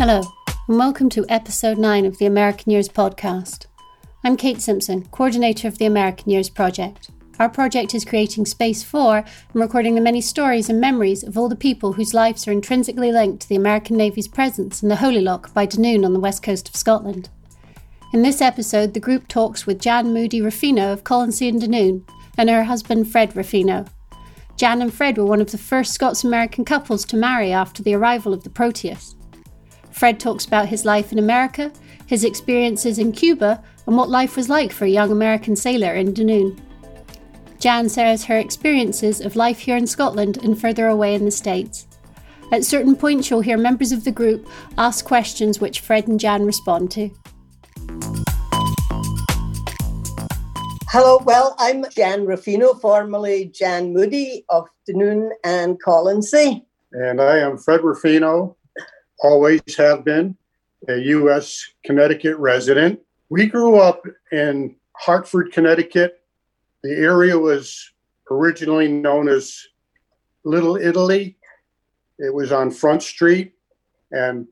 Hello, 0.00 0.22
and 0.66 0.78
welcome 0.78 1.10
to 1.10 1.26
episode 1.28 1.76
9 1.76 2.06
of 2.06 2.16
the 2.16 2.24
American 2.24 2.72
Years 2.72 2.88
podcast. 2.88 3.66
I'm 4.24 4.34
Kate 4.34 4.62
Simpson, 4.62 5.04
coordinator 5.10 5.68
of 5.68 5.76
the 5.76 5.84
American 5.84 6.30
Years 6.30 6.48
Project. 6.48 7.10
Our 7.38 7.50
project 7.50 7.94
is 7.94 8.06
creating 8.06 8.46
space 8.46 8.82
for 8.82 9.18
and 9.18 9.26
recording 9.52 9.94
the 9.94 10.00
many 10.00 10.22
stories 10.22 10.70
and 10.70 10.80
memories 10.80 11.22
of 11.22 11.36
all 11.36 11.50
the 11.50 11.54
people 11.54 11.92
whose 11.92 12.14
lives 12.14 12.48
are 12.48 12.50
intrinsically 12.50 13.12
linked 13.12 13.42
to 13.42 13.48
the 13.50 13.56
American 13.56 13.98
Navy's 13.98 14.26
presence 14.26 14.82
in 14.82 14.88
the 14.88 14.96
Holy 14.96 15.20
Loch 15.20 15.52
by 15.52 15.66
Dunoon 15.66 16.06
on 16.06 16.14
the 16.14 16.18
west 16.18 16.42
coast 16.42 16.70
of 16.70 16.76
Scotland. 16.76 17.28
In 18.14 18.22
this 18.22 18.40
episode, 18.40 18.94
the 18.94 19.00
group 19.00 19.28
talks 19.28 19.66
with 19.66 19.82
Jan 19.82 20.14
Moodie 20.14 20.40
Raffino 20.40 20.94
of 20.94 21.04
Colonsay 21.04 21.50
and 21.50 21.60
Dunoon 21.60 22.08
and 22.38 22.48
her 22.48 22.64
husband 22.64 23.12
Fred 23.12 23.34
Raffino. 23.34 23.86
Jan 24.56 24.80
and 24.80 24.94
Fred 24.94 25.18
were 25.18 25.26
one 25.26 25.42
of 25.42 25.50
the 25.50 25.58
first 25.58 25.92
Scots 25.92 26.24
American 26.24 26.64
couples 26.64 27.04
to 27.04 27.18
marry 27.18 27.52
after 27.52 27.82
the 27.82 27.92
arrival 27.92 28.32
of 28.32 28.44
the 28.44 28.50
Proteus. 28.50 29.14
Fred 29.92 30.20
talks 30.20 30.44
about 30.44 30.68
his 30.68 30.84
life 30.84 31.12
in 31.12 31.18
America, 31.18 31.72
his 32.06 32.24
experiences 32.24 32.98
in 32.98 33.12
Cuba, 33.12 33.62
and 33.86 33.96
what 33.96 34.08
life 34.08 34.36
was 34.36 34.48
like 34.48 34.72
for 34.72 34.84
a 34.84 34.88
young 34.88 35.10
American 35.10 35.56
sailor 35.56 35.94
in 35.94 36.14
Dunoon. 36.14 36.58
Jan 37.58 37.88
shares 37.88 38.24
her 38.24 38.38
experiences 38.38 39.20
of 39.20 39.36
life 39.36 39.58
here 39.58 39.76
in 39.76 39.86
Scotland 39.86 40.38
and 40.42 40.58
further 40.58 40.86
away 40.86 41.14
in 41.14 41.24
the 41.24 41.30
States. 41.30 41.86
At 42.52 42.64
certain 42.64 42.96
points, 42.96 43.30
you'll 43.30 43.42
hear 43.42 43.58
members 43.58 43.92
of 43.92 44.04
the 44.04 44.10
group 44.10 44.48
ask 44.78 45.04
questions 45.04 45.60
which 45.60 45.80
Fred 45.80 46.08
and 46.08 46.18
Jan 46.18 46.44
respond 46.44 46.90
to. 46.92 47.10
Hello, 50.88 51.20
well, 51.24 51.54
I'm 51.58 51.84
Jan 51.90 52.26
Raffino, 52.26 52.80
formerly 52.80 53.46
Jan 53.54 53.92
Moodie 53.92 54.44
of 54.48 54.66
Dunoon 54.88 55.30
and 55.44 55.80
Colonsay. 55.80 56.62
And 56.92 57.20
I 57.20 57.38
am 57.38 57.58
Fred 57.58 57.82
Raffino, 57.82 58.56
always 59.22 59.60
have 59.76 60.04
been 60.04 60.36
a 60.88 60.96
U.S. 60.96 61.64
Connecticut 61.84 62.36
resident. 62.38 63.00
We 63.28 63.46
grew 63.46 63.76
up 63.76 64.02
in 64.32 64.76
Hartford, 64.96 65.52
Connecticut. 65.52 66.20
The 66.82 66.92
area 66.92 67.38
was 67.38 67.92
originally 68.30 68.88
known 68.88 69.28
as 69.28 69.66
Little 70.44 70.76
Italy. 70.76 71.36
It 72.18 72.32
was 72.32 72.52
on 72.52 72.70
Front 72.70 73.02
Street, 73.02 73.52
and 74.12 74.46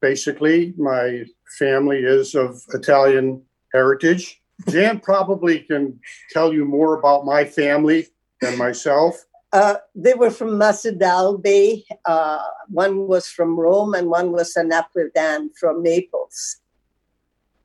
basically, 0.00 0.74
my 0.76 1.24
family 1.58 1.98
is 1.98 2.34
of 2.34 2.62
Italian 2.72 3.42
heritage. 3.72 4.40
Jan 4.68 5.00
probably 5.00 5.60
can 5.60 5.98
tell 6.30 6.52
you 6.52 6.64
more 6.64 6.98
about 6.98 7.24
my 7.24 7.44
family 7.44 8.08
than 8.40 8.56
myself. 8.56 9.24
Uh, 9.54 9.76
they 9.94 10.14
were 10.14 10.32
from 10.32 10.58
Massa 10.58 10.90
d'Albe. 10.90 11.84
Uh, 12.04 12.42
one 12.66 13.06
was 13.06 13.28
from 13.28 13.56
Rome 13.56 13.94
and 13.94 14.08
one 14.10 14.32
was 14.32 14.56
a 14.56 14.64
Napolitan 14.64 15.56
from 15.56 15.80
Naples. 15.80 16.56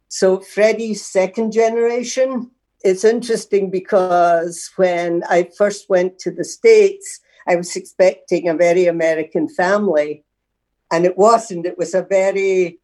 So 0.08 0.40
Freddie's 0.40 1.04
second 1.04 1.52
generation. 1.52 2.52
It's 2.84 3.04
interesting 3.04 3.72
because 3.72 4.70
when 4.76 5.24
I 5.28 5.50
first 5.58 5.90
went 5.90 6.20
to 6.20 6.30
the 6.30 6.44
States, 6.44 7.22
I 7.48 7.56
was 7.56 7.76
expecting 7.76 8.48
a 8.48 8.54
very 8.54 8.86
American 8.86 9.50
family, 9.50 10.24
and 10.92 11.06
it 11.06 11.18
wasn't. 11.18 11.66
It 11.66 11.80
was 11.80 11.96
a 11.96 12.04
very 12.04 12.80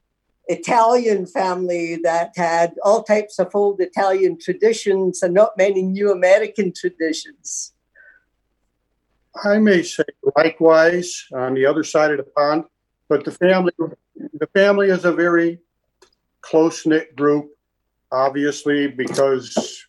Italian 0.47 1.27
family 1.27 1.97
that 1.97 2.31
had 2.35 2.73
all 2.83 3.03
types 3.03 3.37
of 3.37 3.53
old 3.53 3.79
Italian 3.79 4.39
traditions 4.39 5.21
and 5.21 5.35
not 5.35 5.57
many 5.57 5.83
new 5.83 6.11
American 6.11 6.73
traditions. 6.73 7.74
I 9.44 9.59
may 9.59 9.83
say 9.83 10.03
likewise 10.36 11.25
on 11.33 11.55
the 11.55 11.66
other 11.66 11.83
side 11.83 12.11
of 12.11 12.17
the 12.17 12.23
pond, 12.23 12.66
but 13.09 13.25
the 13.25 13.31
family 13.31 13.73
the 14.33 14.47
family 14.53 14.89
is 14.89 15.03
a 15.03 15.11
very 15.11 15.59
close 16.41 16.86
knit 16.86 17.16
group, 17.16 17.50
obviously, 18.11 18.88
because 18.88 19.85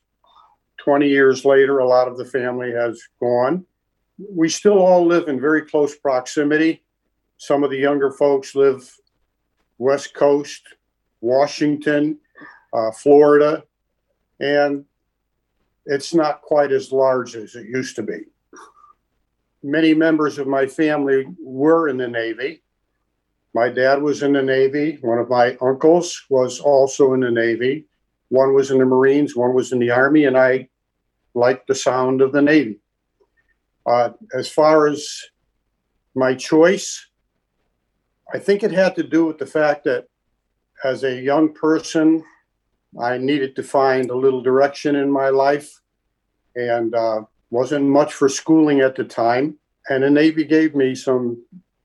20 0.78 1.08
years 1.08 1.44
later, 1.44 1.78
a 1.78 1.86
lot 1.86 2.08
of 2.08 2.16
the 2.16 2.24
family 2.24 2.72
has 2.72 3.00
gone. 3.20 3.64
We 4.18 4.48
still 4.48 4.78
all 4.78 5.06
live 5.06 5.28
in 5.28 5.40
very 5.40 5.62
close 5.62 5.96
proximity. 5.96 6.82
Some 7.38 7.62
of 7.62 7.70
the 7.70 7.78
younger 7.78 8.10
folks 8.10 8.54
live 8.54 8.90
West 9.78 10.14
Coast, 10.14 10.62
Washington, 11.20 12.18
uh, 12.72 12.90
Florida, 12.92 13.62
and 14.40 14.86
it's 15.84 16.14
not 16.14 16.42
quite 16.42 16.72
as 16.72 16.90
large 16.90 17.36
as 17.36 17.54
it 17.54 17.66
used 17.66 17.94
to 17.96 18.02
be 18.02 18.24
many 19.66 19.94
members 19.94 20.38
of 20.38 20.46
my 20.46 20.64
family 20.64 21.26
were 21.42 21.88
in 21.88 21.96
the 21.96 22.06
Navy. 22.06 22.62
My 23.52 23.68
dad 23.68 24.00
was 24.00 24.22
in 24.22 24.32
the 24.32 24.42
Navy. 24.42 24.98
One 25.00 25.18
of 25.18 25.28
my 25.28 25.56
uncles 25.60 26.24
was 26.30 26.60
also 26.60 27.14
in 27.14 27.20
the 27.20 27.32
Navy. 27.32 27.86
One 28.28 28.54
was 28.54 28.70
in 28.70 28.78
the 28.78 28.84
Marines, 28.84 29.34
one 29.34 29.54
was 29.54 29.72
in 29.72 29.80
the 29.80 29.90
Army, 29.90 30.24
and 30.24 30.36
I 30.36 30.68
liked 31.34 31.66
the 31.66 31.74
sound 31.74 32.20
of 32.20 32.32
the 32.32 32.42
Navy. 32.42 32.78
Uh, 33.84 34.10
as 34.34 34.48
far 34.48 34.86
as 34.86 35.20
my 36.14 36.34
choice, 36.34 37.04
I 38.32 38.38
think 38.38 38.62
it 38.62 38.72
had 38.72 38.94
to 38.96 39.02
do 39.02 39.26
with 39.26 39.38
the 39.38 39.46
fact 39.46 39.84
that 39.84 40.06
as 40.84 41.02
a 41.02 41.20
young 41.20 41.52
person, 41.52 42.24
I 43.00 43.18
needed 43.18 43.56
to 43.56 43.62
find 43.62 44.10
a 44.10 44.16
little 44.16 44.42
direction 44.42 44.94
in 44.96 45.10
my 45.10 45.28
life. 45.28 45.80
And 46.54 46.94
uh, 46.94 47.22
wasn't 47.50 47.84
much 47.84 48.12
for 48.12 48.28
schooling 48.28 48.80
at 48.80 48.96
the 48.96 49.04
time. 49.04 49.56
And 49.88 50.02
the 50.02 50.10
Navy 50.10 50.44
gave 50.44 50.74
me 50.74 50.94
some 50.94 51.42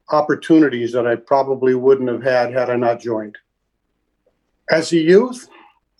opportunities 0.10 0.92
that 0.94 1.08
I 1.08 1.16
probably 1.16 1.76
wouldn't 1.76 2.10
have 2.10 2.24
had 2.24 2.54
had 2.54 2.70
I 2.70 2.76
not 2.76 3.00
joined. 3.00 3.38
As 4.70 4.92
a 4.92 4.98
youth, 4.98 5.48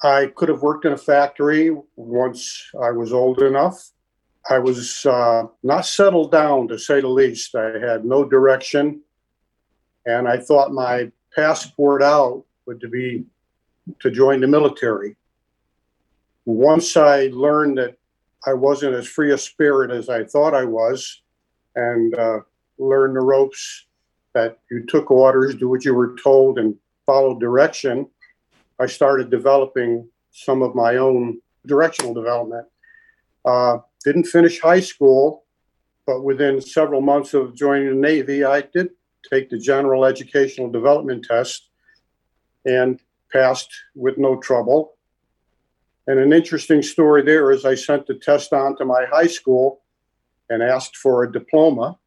I 0.04 0.32
could 0.36 0.50
have 0.50 0.62
worked 0.62 0.86
in 0.86 0.94
a 0.94 0.98
factory 0.98 1.76
once 1.96 2.72
I 2.82 2.92
was 2.92 3.14
old 3.14 3.42
enough. 3.42 3.92
I 4.50 4.58
was 4.58 5.06
uh, 5.06 5.44
not 5.62 5.86
settled 5.86 6.32
down, 6.32 6.68
to 6.70 6.80
say 6.80 7.02
the 7.02 7.08
least. 7.08 7.54
I 7.56 7.78
had 7.78 8.06
no 8.06 8.26
direction, 8.26 9.02
and 10.06 10.28
I 10.28 10.38
thought 10.38 10.74
my 10.74 11.12
passport 11.36 12.02
out 12.02 12.44
would 12.66 12.80
be 12.92 13.26
to 14.00 14.10
join 14.10 14.42
the 14.42 14.48
military. 14.48 15.16
Once 16.46 16.98
I 16.98 17.28
learned 17.28 17.78
that 17.78 17.98
I 18.46 18.54
wasn't 18.54 18.96
as 18.96 19.08
free 19.08 19.32
a 19.34 19.38
spirit 19.38 19.92
as 19.92 20.10
I 20.10 20.24
thought 20.24 20.54
I 20.54 20.66
was, 20.66 21.22
and 21.76 22.18
uh, 22.18 22.40
learned 22.78 23.16
the 23.16 23.22
ropes 23.22 23.86
that 24.34 24.60
you 24.70 24.86
took 24.86 25.12
orders, 25.12 25.56
do 25.56 25.70
what 25.70 25.86
you 25.86 25.94
were 25.94 26.16
told, 26.24 26.58
and 26.58 26.76
follow 27.06 27.38
direction. 27.38 28.08
I 28.80 28.88
started 28.88 29.30
developing 29.30 30.10
some 30.32 30.62
of 30.62 30.74
my 30.74 30.98
own 30.98 31.40
directional 31.68 32.14
development. 32.14 32.68
Uh, 33.46 33.80
didn't 34.04 34.26
finish 34.26 34.60
high 34.60 34.80
school, 34.80 35.44
but 36.06 36.24
within 36.24 36.60
several 36.62 37.02
months 37.02 37.34
of 37.34 37.56
joining 37.56 37.90
the 37.90 37.96
Navy, 37.96 38.44
I 38.44 38.62
did 38.62 38.90
take 39.32 39.50
the 39.50 39.60
general 39.60 40.06
educational 40.06 40.72
development 40.72 41.26
test 41.26 41.70
and 42.66 43.00
passed 43.32 43.70
with 43.96 44.18
no 44.18 44.38
trouble. 44.40 44.94
And 46.12 46.20
an 46.20 46.34
interesting 46.34 46.82
story 46.82 47.22
there 47.22 47.52
is 47.52 47.64
I 47.64 47.74
sent 47.74 48.06
the 48.06 48.16
test 48.16 48.52
on 48.52 48.76
to 48.76 48.84
my 48.84 49.06
high 49.10 49.28
school 49.28 49.82
and 50.50 50.62
asked 50.62 50.98
for 50.98 51.24
a 51.24 51.32
diploma. 51.32 51.98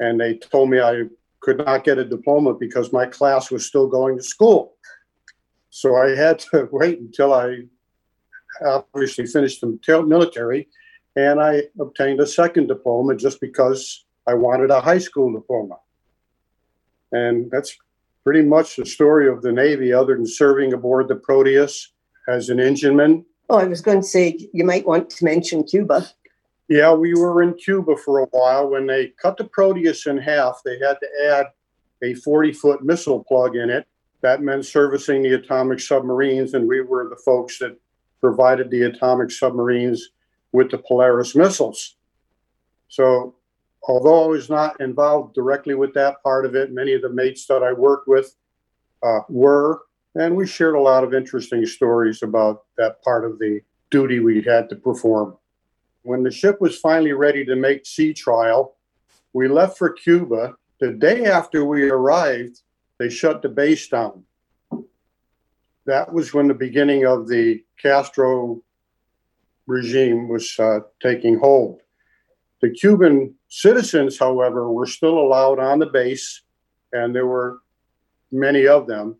And 0.00 0.20
they 0.20 0.34
told 0.34 0.68
me 0.68 0.80
I 0.80 1.04
could 1.38 1.58
not 1.58 1.84
get 1.84 1.98
a 1.98 2.04
diploma 2.04 2.54
because 2.54 2.92
my 2.92 3.06
class 3.06 3.52
was 3.52 3.64
still 3.64 3.86
going 3.86 4.16
to 4.16 4.22
school. 4.24 4.74
So 5.70 5.94
I 5.94 6.16
had 6.16 6.40
to 6.50 6.68
wait 6.72 6.98
until 6.98 7.32
I 7.32 7.66
obviously 8.66 9.26
finished 9.26 9.60
the 9.60 9.78
military 10.04 10.66
and 11.14 11.40
I 11.40 11.68
obtained 11.78 12.18
a 12.18 12.26
second 12.26 12.66
diploma 12.66 13.14
just 13.14 13.40
because 13.40 14.06
I 14.26 14.34
wanted 14.34 14.72
a 14.72 14.80
high 14.80 14.98
school 14.98 15.32
diploma. 15.32 15.78
And 17.12 17.48
that's 17.48 17.78
pretty 18.24 18.42
much 18.42 18.74
the 18.74 18.86
story 18.86 19.28
of 19.28 19.40
the 19.40 19.52
Navy, 19.52 19.92
other 19.92 20.16
than 20.16 20.26
serving 20.26 20.72
aboard 20.72 21.06
the 21.06 21.14
Proteus 21.14 21.92
as 22.28 22.48
an 22.48 22.58
engineman. 22.58 23.24
Oh, 23.50 23.58
I 23.58 23.64
was 23.64 23.80
going 23.80 24.00
to 24.00 24.06
say 24.06 24.48
you 24.52 24.62
might 24.62 24.86
want 24.86 25.10
to 25.10 25.24
mention 25.24 25.64
Cuba. 25.64 26.06
Yeah, 26.68 26.92
we 26.92 27.14
were 27.14 27.42
in 27.42 27.54
Cuba 27.54 27.96
for 27.96 28.20
a 28.20 28.26
while. 28.26 28.70
When 28.70 28.86
they 28.86 29.08
cut 29.20 29.36
the 29.36 29.42
Proteus 29.42 30.06
in 30.06 30.18
half, 30.18 30.60
they 30.64 30.78
had 30.78 30.98
to 31.00 31.08
add 31.28 31.46
a 32.00 32.14
40 32.14 32.52
foot 32.52 32.84
missile 32.84 33.24
plug 33.24 33.56
in 33.56 33.68
it. 33.68 33.88
That 34.20 34.40
meant 34.40 34.66
servicing 34.66 35.22
the 35.22 35.32
atomic 35.34 35.80
submarines, 35.80 36.54
and 36.54 36.68
we 36.68 36.80
were 36.80 37.08
the 37.08 37.16
folks 37.16 37.58
that 37.58 37.76
provided 38.20 38.70
the 38.70 38.82
atomic 38.82 39.32
submarines 39.32 40.10
with 40.52 40.70
the 40.70 40.78
Polaris 40.78 41.34
missiles. 41.34 41.96
So, 42.86 43.34
although 43.82 44.26
I 44.26 44.28
was 44.28 44.48
not 44.48 44.80
involved 44.80 45.34
directly 45.34 45.74
with 45.74 45.92
that 45.94 46.22
part 46.22 46.46
of 46.46 46.54
it, 46.54 46.70
many 46.70 46.92
of 46.92 47.02
the 47.02 47.10
mates 47.10 47.46
that 47.46 47.64
I 47.64 47.72
worked 47.72 48.06
with 48.06 48.32
uh, 49.02 49.22
were. 49.28 49.82
And 50.14 50.34
we 50.34 50.46
shared 50.46 50.74
a 50.74 50.80
lot 50.80 51.04
of 51.04 51.14
interesting 51.14 51.64
stories 51.66 52.22
about 52.22 52.64
that 52.76 53.02
part 53.02 53.24
of 53.24 53.38
the 53.38 53.60
duty 53.90 54.18
we 54.18 54.42
had 54.42 54.68
to 54.70 54.76
perform. 54.76 55.36
When 56.02 56.22
the 56.22 56.30
ship 56.30 56.60
was 56.60 56.78
finally 56.78 57.12
ready 57.12 57.44
to 57.44 57.56
make 57.56 57.86
sea 57.86 58.12
trial, 58.12 58.76
we 59.32 59.46
left 59.48 59.78
for 59.78 59.90
Cuba. 59.90 60.54
The 60.80 60.92
day 60.92 61.26
after 61.26 61.64
we 61.64 61.90
arrived, 61.90 62.62
they 62.98 63.08
shut 63.08 63.42
the 63.42 63.48
base 63.48 63.88
down. 63.88 64.24
That 65.86 66.12
was 66.12 66.34
when 66.34 66.48
the 66.48 66.54
beginning 66.54 67.06
of 67.06 67.28
the 67.28 67.62
Castro 67.80 68.62
regime 69.66 70.28
was 70.28 70.58
uh, 70.58 70.80
taking 71.00 71.38
hold. 71.38 71.80
The 72.60 72.70
Cuban 72.70 73.34
citizens, 73.48 74.18
however, 74.18 74.70
were 74.70 74.86
still 74.86 75.18
allowed 75.18 75.58
on 75.58 75.78
the 75.78 75.86
base, 75.86 76.42
and 76.92 77.14
there 77.14 77.26
were 77.26 77.60
many 78.30 78.66
of 78.66 78.86
them, 78.86 79.16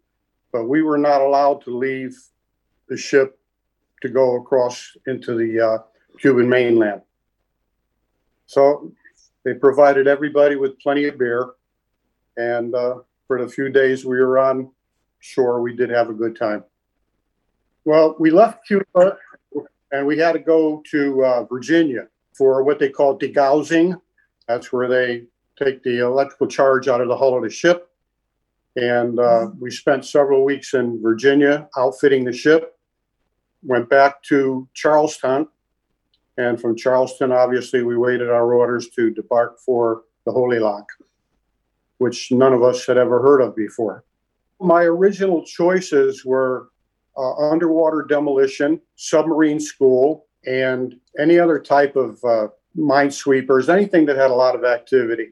but 0.53 0.65
we 0.65 0.83
were 0.83 0.99
not 0.99 1.21
allowed 1.21 1.63
to 1.65 1.77
leave 1.77 2.17
the 2.89 2.97
ship 2.97 3.39
to 4.03 4.09
go 4.09 4.37
across 4.37 4.97
into 5.07 5.35
the 5.35 5.61
uh, 5.61 5.79
Cuban 6.19 6.49
mainland. 6.49 7.03
So 8.47 8.93
they 9.45 9.55
provided 9.55 10.07
everybody 10.07 10.57
with 10.57 10.79
plenty 10.81 11.05
of 11.05 11.19
beer, 11.19 11.51
and 12.37 12.75
uh, 12.75 12.97
for 13.27 13.41
the 13.41 13.49
few 13.49 13.69
days 13.69 14.05
we 14.05 14.19
were 14.19 14.39
on 14.39 14.71
shore, 15.21 15.61
we 15.61 15.77
did 15.77 15.91
have 15.91 16.11
a 16.11 16.15
good 16.15 16.37
time. 16.37 16.65
Well, 17.85 18.17
we 18.19 18.31
left 18.31 18.67
Cuba 18.67 19.17
and 19.93 20.07
we 20.07 20.19
had 20.19 20.33
to 20.33 20.39
go 20.39 20.83
to 20.91 21.25
uh, 21.25 21.45
Virginia 21.45 22.09
for 22.33 22.63
what 22.63 22.79
they 22.79 22.89
call 22.89 23.19
degaussing. 23.19 24.01
That's 24.47 24.73
where 24.73 24.89
they 24.89 25.25
take 25.59 25.83
the 25.83 25.99
electrical 25.99 26.47
charge 26.47 26.89
out 26.89 27.01
of 27.01 27.09
the 27.09 27.17
hull 27.17 27.37
of 27.37 27.43
the 27.43 27.51
ship. 27.51 27.90
And 28.77 29.19
uh, 29.19 29.49
we 29.59 29.71
spent 29.71 30.05
several 30.05 30.45
weeks 30.45 30.75
in 30.75 31.03
Virginia 31.03 31.69
outfitting 31.77 32.25
the 32.25 32.33
ship. 32.33 32.77
Went 33.63 33.91
back 33.91 34.23
to 34.25 34.69
Charleston. 34.75 35.49
And 36.39 36.61
from 36.61 36.77
Charleston, 36.77 37.33
obviously, 37.33 37.83
we 37.83 37.97
waited 37.97 38.31
our 38.31 38.55
orders 38.55 38.89
to 38.91 39.11
debark 39.11 39.59
for 39.59 40.05
the 40.25 40.33
Holy 40.33 40.59
Loch, 40.59 40.87
which 41.99 42.31
none 42.31 42.53
of 42.53 42.63
us 42.63 42.87
had 42.87 42.97
ever 42.97 43.21
heard 43.21 43.41
of 43.41 43.55
before. 43.57 44.05
My 44.61 44.83
original 44.85 45.45
choices 45.45 46.25
were 46.25 46.69
uh, 47.17 47.51
underwater 47.51 48.07
demolition, 48.09 48.81
submarine 48.97 49.61
school, 49.61 50.27
and 50.47 50.95
any 51.19 51.39
other 51.39 51.59
type 51.59 51.97
of 51.97 52.23
uh, 52.25 52.49
minesweepers, 52.77 53.69
anything 53.69 54.07
that 54.07 54.17
had 54.17 54.31
a 54.31 54.35
lot 54.35 54.55
of 54.55 54.65
activity. 54.65 55.31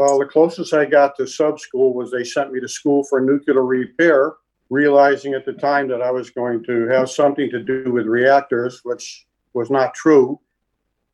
Well, 0.00 0.18
the 0.18 0.24
closest 0.24 0.72
I 0.72 0.86
got 0.86 1.14
to 1.18 1.26
sub 1.26 1.60
school 1.60 1.92
was 1.92 2.10
they 2.10 2.24
sent 2.24 2.52
me 2.52 2.60
to 2.60 2.68
school 2.68 3.04
for 3.04 3.20
nuclear 3.20 3.62
repair, 3.62 4.32
realizing 4.70 5.34
at 5.34 5.44
the 5.44 5.52
time 5.52 5.88
that 5.88 6.00
I 6.00 6.10
was 6.10 6.30
going 6.30 6.64
to 6.64 6.88
have 6.88 7.10
something 7.10 7.50
to 7.50 7.62
do 7.62 7.92
with 7.92 8.06
reactors, 8.06 8.80
which 8.82 9.26
was 9.52 9.70
not 9.70 9.92
true. 9.92 10.40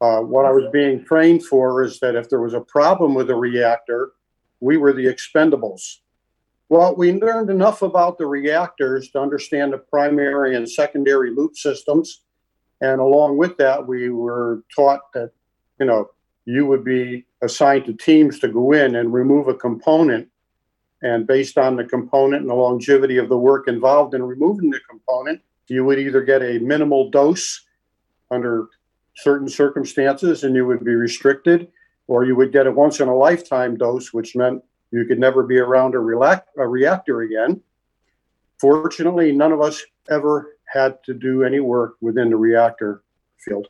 Uh, 0.01 0.21
what 0.21 0.47
I 0.47 0.53
was 0.53 0.71
being 0.73 1.05
trained 1.05 1.45
for 1.45 1.83
is 1.83 1.99
that 1.99 2.15
if 2.15 2.31
there 2.31 2.41
was 2.41 2.55
a 2.55 2.61
problem 2.61 3.13
with 3.13 3.29
a 3.29 3.35
reactor, 3.35 4.13
we 4.61 4.77
were 4.77 4.93
the 4.93 5.07
expendables. 5.07 5.97
Well, 6.69 6.95
we 6.95 7.13
learned 7.13 7.51
enough 7.51 7.83
about 7.83 8.19
the 8.19 8.27
reactors 8.27 9.11
to 9.11 9.21
understand 9.21 9.73
the 9.73 9.79
primary 9.79 10.55
and 10.55 10.71
secondary 10.71 11.33
loop 11.35 11.57
systems 11.57 12.21
and 12.81 13.01
along 13.01 13.39
with 13.39 13.57
that, 13.57 13.87
we 13.87 14.11
were 14.11 14.63
taught 14.75 15.13
that, 15.15 15.33
you 15.81 15.87
know, 15.87 16.11
you 16.45 16.67
would 16.67 16.85
be 16.85 17.27
assigned 17.47 17.87
to 17.87 17.95
teams 17.95 18.39
to 18.41 18.49
go 18.49 18.73
in 18.73 18.97
and 18.97 19.13
remove 19.13 19.49
a 19.49 19.55
component. 19.55 20.29
And 21.03 21.27
based 21.27 21.57
on 21.57 21.77
the 21.77 21.85
component 21.85 22.43
and 22.43 22.51
the 22.51 22.55
longevity 22.55 23.17
of 23.17 23.29
the 23.29 23.37
work 23.39 23.69
involved 23.69 24.15
in 24.15 24.23
removing 24.23 24.71
the 24.71 24.81
component, 24.89 25.41
you 25.69 25.85
would 25.85 25.99
either 25.99 26.23
get 26.23 26.43
a 26.43 26.59
minimal 26.59 27.11
dose 27.11 27.67
under 28.31 28.69
certain 29.17 29.49
circumstances 29.49 30.45
and 30.45 30.55
you 30.55 30.67
would 30.67 30.85
be 30.85 30.95
restricted, 30.95 31.69
or 32.07 32.25
you 32.25 32.37
would 32.37 32.53
get 32.53 32.67
a 32.67 32.71
once 32.71 33.01
in 33.01 33.09
a 33.09 33.17
lifetime 33.17 33.77
dose, 33.77 34.13
which 34.13 34.37
meant 34.37 34.63
you 34.91 35.05
could 35.05 35.19
never 35.19 35.43
be 35.43 35.59
around 35.59 35.95
a, 35.95 35.99
relac- 35.99 36.45
a 36.59 36.67
reactor 36.67 37.23
again. 37.23 37.61
Fortunately, 38.61 39.33
none 39.33 39.53
of 39.53 39.61
us 39.61 39.83
ever 40.11 40.57
had 40.73 41.03
to 41.05 41.15
do 41.15 41.45
any 41.45 41.61
work 41.61 41.97
within 42.01 42.31
the 42.31 42.37
reactor 42.37 43.03
field. 43.39 43.69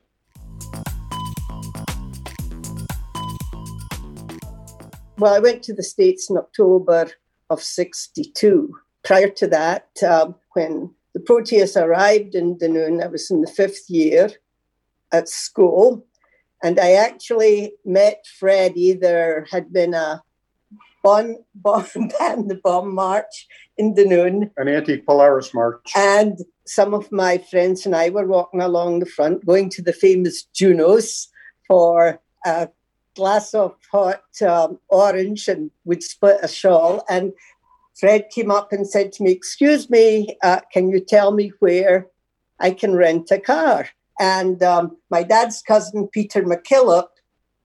Well, 5.18 5.34
I 5.34 5.38
went 5.38 5.62
to 5.64 5.72
the 5.72 5.82
States 5.82 6.28
in 6.28 6.36
October 6.36 7.10
of 7.48 7.62
62. 7.62 8.74
Prior 9.02 9.30
to 9.30 9.46
that, 9.46 9.88
um, 10.06 10.34
when 10.52 10.94
the 11.14 11.20
Proteus 11.20 11.76
arrived 11.76 12.34
in 12.34 12.58
Dunoon, 12.58 13.02
I 13.02 13.06
was 13.06 13.30
in 13.30 13.40
the 13.40 13.50
fifth 13.50 13.88
year 13.88 14.30
at 15.12 15.28
school. 15.28 16.04
And 16.62 16.78
I 16.78 16.92
actually 16.92 17.72
met 17.84 18.26
Freddie. 18.38 18.92
There 18.92 19.46
had 19.50 19.72
been 19.72 19.94
a 19.94 20.22
bomb, 21.02 21.36
bomb 21.54 21.86
ban 22.18 22.48
the 22.48 22.60
bomb 22.62 22.94
march 22.94 23.46
in 23.78 23.94
Dunoon. 23.94 24.50
An 24.58 24.68
anti-Polaris 24.68 25.54
march. 25.54 25.92
And 25.96 26.38
some 26.66 26.92
of 26.92 27.10
my 27.10 27.38
friends 27.38 27.86
and 27.86 27.96
I 27.96 28.10
were 28.10 28.26
walking 28.26 28.60
along 28.60 28.98
the 28.98 29.06
front, 29.06 29.46
going 29.46 29.70
to 29.70 29.82
the 29.82 29.94
famous 29.94 30.42
Junos 30.52 31.28
for 31.66 32.20
a 32.44 32.68
glass 33.16 33.54
of 33.54 33.74
hot 33.90 34.22
um, 34.46 34.78
orange 34.88 35.48
and 35.48 35.70
we'd 35.84 36.02
split 36.02 36.38
a 36.42 36.48
shawl. 36.48 37.04
And 37.08 37.32
Fred 37.98 38.28
came 38.30 38.50
up 38.50 38.72
and 38.72 38.86
said 38.88 39.10
to 39.12 39.22
me, 39.22 39.32
Excuse 39.32 39.90
me, 39.90 40.36
uh, 40.42 40.60
can 40.72 40.90
you 40.90 41.00
tell 41.00 41.32
me 41.32 41.52
where 41.58 42.06
I 42.60 42.70
can 42.70 42.94
rent 42.94 43.30
a 43.30 43.40
car? 43.40 43.88
And 44.20 44.62
um, 44.62 44.96
my 45.10 45.22
dad's 45.22 45.62
cousin, 45.62 46.08
Peter 46.08 46.42
McKillop, 46.42 47.08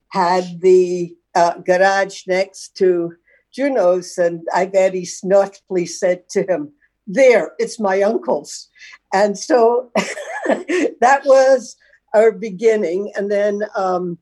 had 0.10 0.62
the 0.62 1.16
uh, 1.36 1.60
garage 1.60 2.28
next 2.28 2.76
to 2.78 3.14
Juno's. 3.54 4.18
And 4.18 4.42
I 4.54 4.66
very 4.66 5.04
snottily 5.04 5.88
said 5.88 6.28
to 6.30 6.44
him, 6.44 6.74
there, 7.08 7.54
it's 7.58 7.80
my 7.80 8.02
uncle's. 8.02 8.70
And 9.14 9.38
so 9.38 9.92
that 10.48 11.22
was 11.26 11.76
our 12.14 12.32
beginning. 12.32 13.12
And 13.16 13.32
then 13.32 13.64
um, 13.76 14.18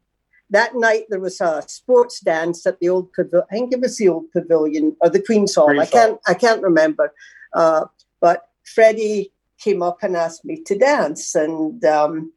that 0.50 0.76
night 0.76 1.06
there 1.10 1.20
was 1.20 1.40
a 1.42 1.64
sports 1.68 2.20
dance 2.20 2.66
at 2.66 2.80
the 2.80 2.90
old 2.90 3.12
pavilion. 3.14 3.46
I 3.52 3.54
think 3.54 3.74
it 3.74 3.82
was 3.82 3.98
the 3.98 4.10
old 4.10 4.32
pavilion 4.32 4.96
or 5.02 5.10
the 5.10 5.22
Queen's 5.22 5.56
Hall. 5.56 5.68
Queen's 5.68 5.82
I 5.82 5.86
can't 5.86 6.12
Hall. 6.12 6.22
I 6.28 6.34
can't 6.34 6.62
remember. 6.62 7.14
Uh, 7.54 7.86
but 8.20 8.50
Freddie 8.64 9.32
came 9.60 9.82
up 9.82 10.00
and 10.02 10.16
asked 10.16 10.46
me 10.46 10.62
to 10.64 10.78
dance, 10.78 11.36
and 11.36 11.84
um, 11.86 12.32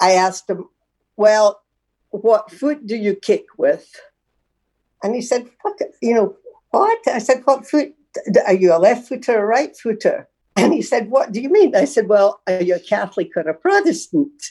I 0.00 0.12
asked 0.12 0.48
him, 0.50 0.68
"Well, 1.16 1.62
what 2.10 2.50
foot 2.50 2.86
do 2.86 2.96
you 2.96 3.14
kick 3.14 3.46
with?" 3.56 3.88
And 5.02 5.14
he 5.14 5.22
said, 5.22 5.48
"What? 5.62 5.78
You 6.02 6.14
know 6.14 6.36
what?" 6.70 6.98
I 7.06 7.18
said, 7.18 7.42
"What 7.44 7.66
foot 7.66 7.94
are 8.46 8.54
you 8.54 8.74
a 8.74 8.78
left 8.78 9.08
footer 9.08 9.38
or 9.38 9.44
a 9.44 9.46
right 9.46 9.76
footer? 9.76 10.28
And 10.56 10.72
he 10.72 10.82
said, 10.82 11.10
What 11.10 11.32
do 11.32 11.40
you 11.40 11.48
mean? 11.48 11.74
I 11.74 11.84
said, 11.84 12.08
Well, 12.08 12.40
are 12.46 12.62
you 12.62 12.76
a 12.76 12.80
Catholic 12.80 13.30
or 13.36 13.42
a 13.42 13.54
Protestant? 13.54 14.42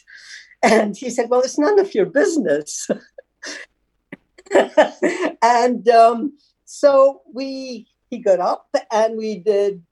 And 0.64 0.96
he 0.96 1.10
said, 1.10 1.30
Well, 1.30 1.42
it's 1.42 1.60
none 1.60 1.80
of 1.80 1.94
your 1.94 2.06
business. 2.06 2.88
and 5.42 5.88
um, 5.90 6.38
so 6.66 7.22
we 7.34 7.88
he 8.10 8.20
got 8.20 8.40
up 8.40 8.68
and 8.92 9.18
we 9.18 9.40
did 9.40 9.84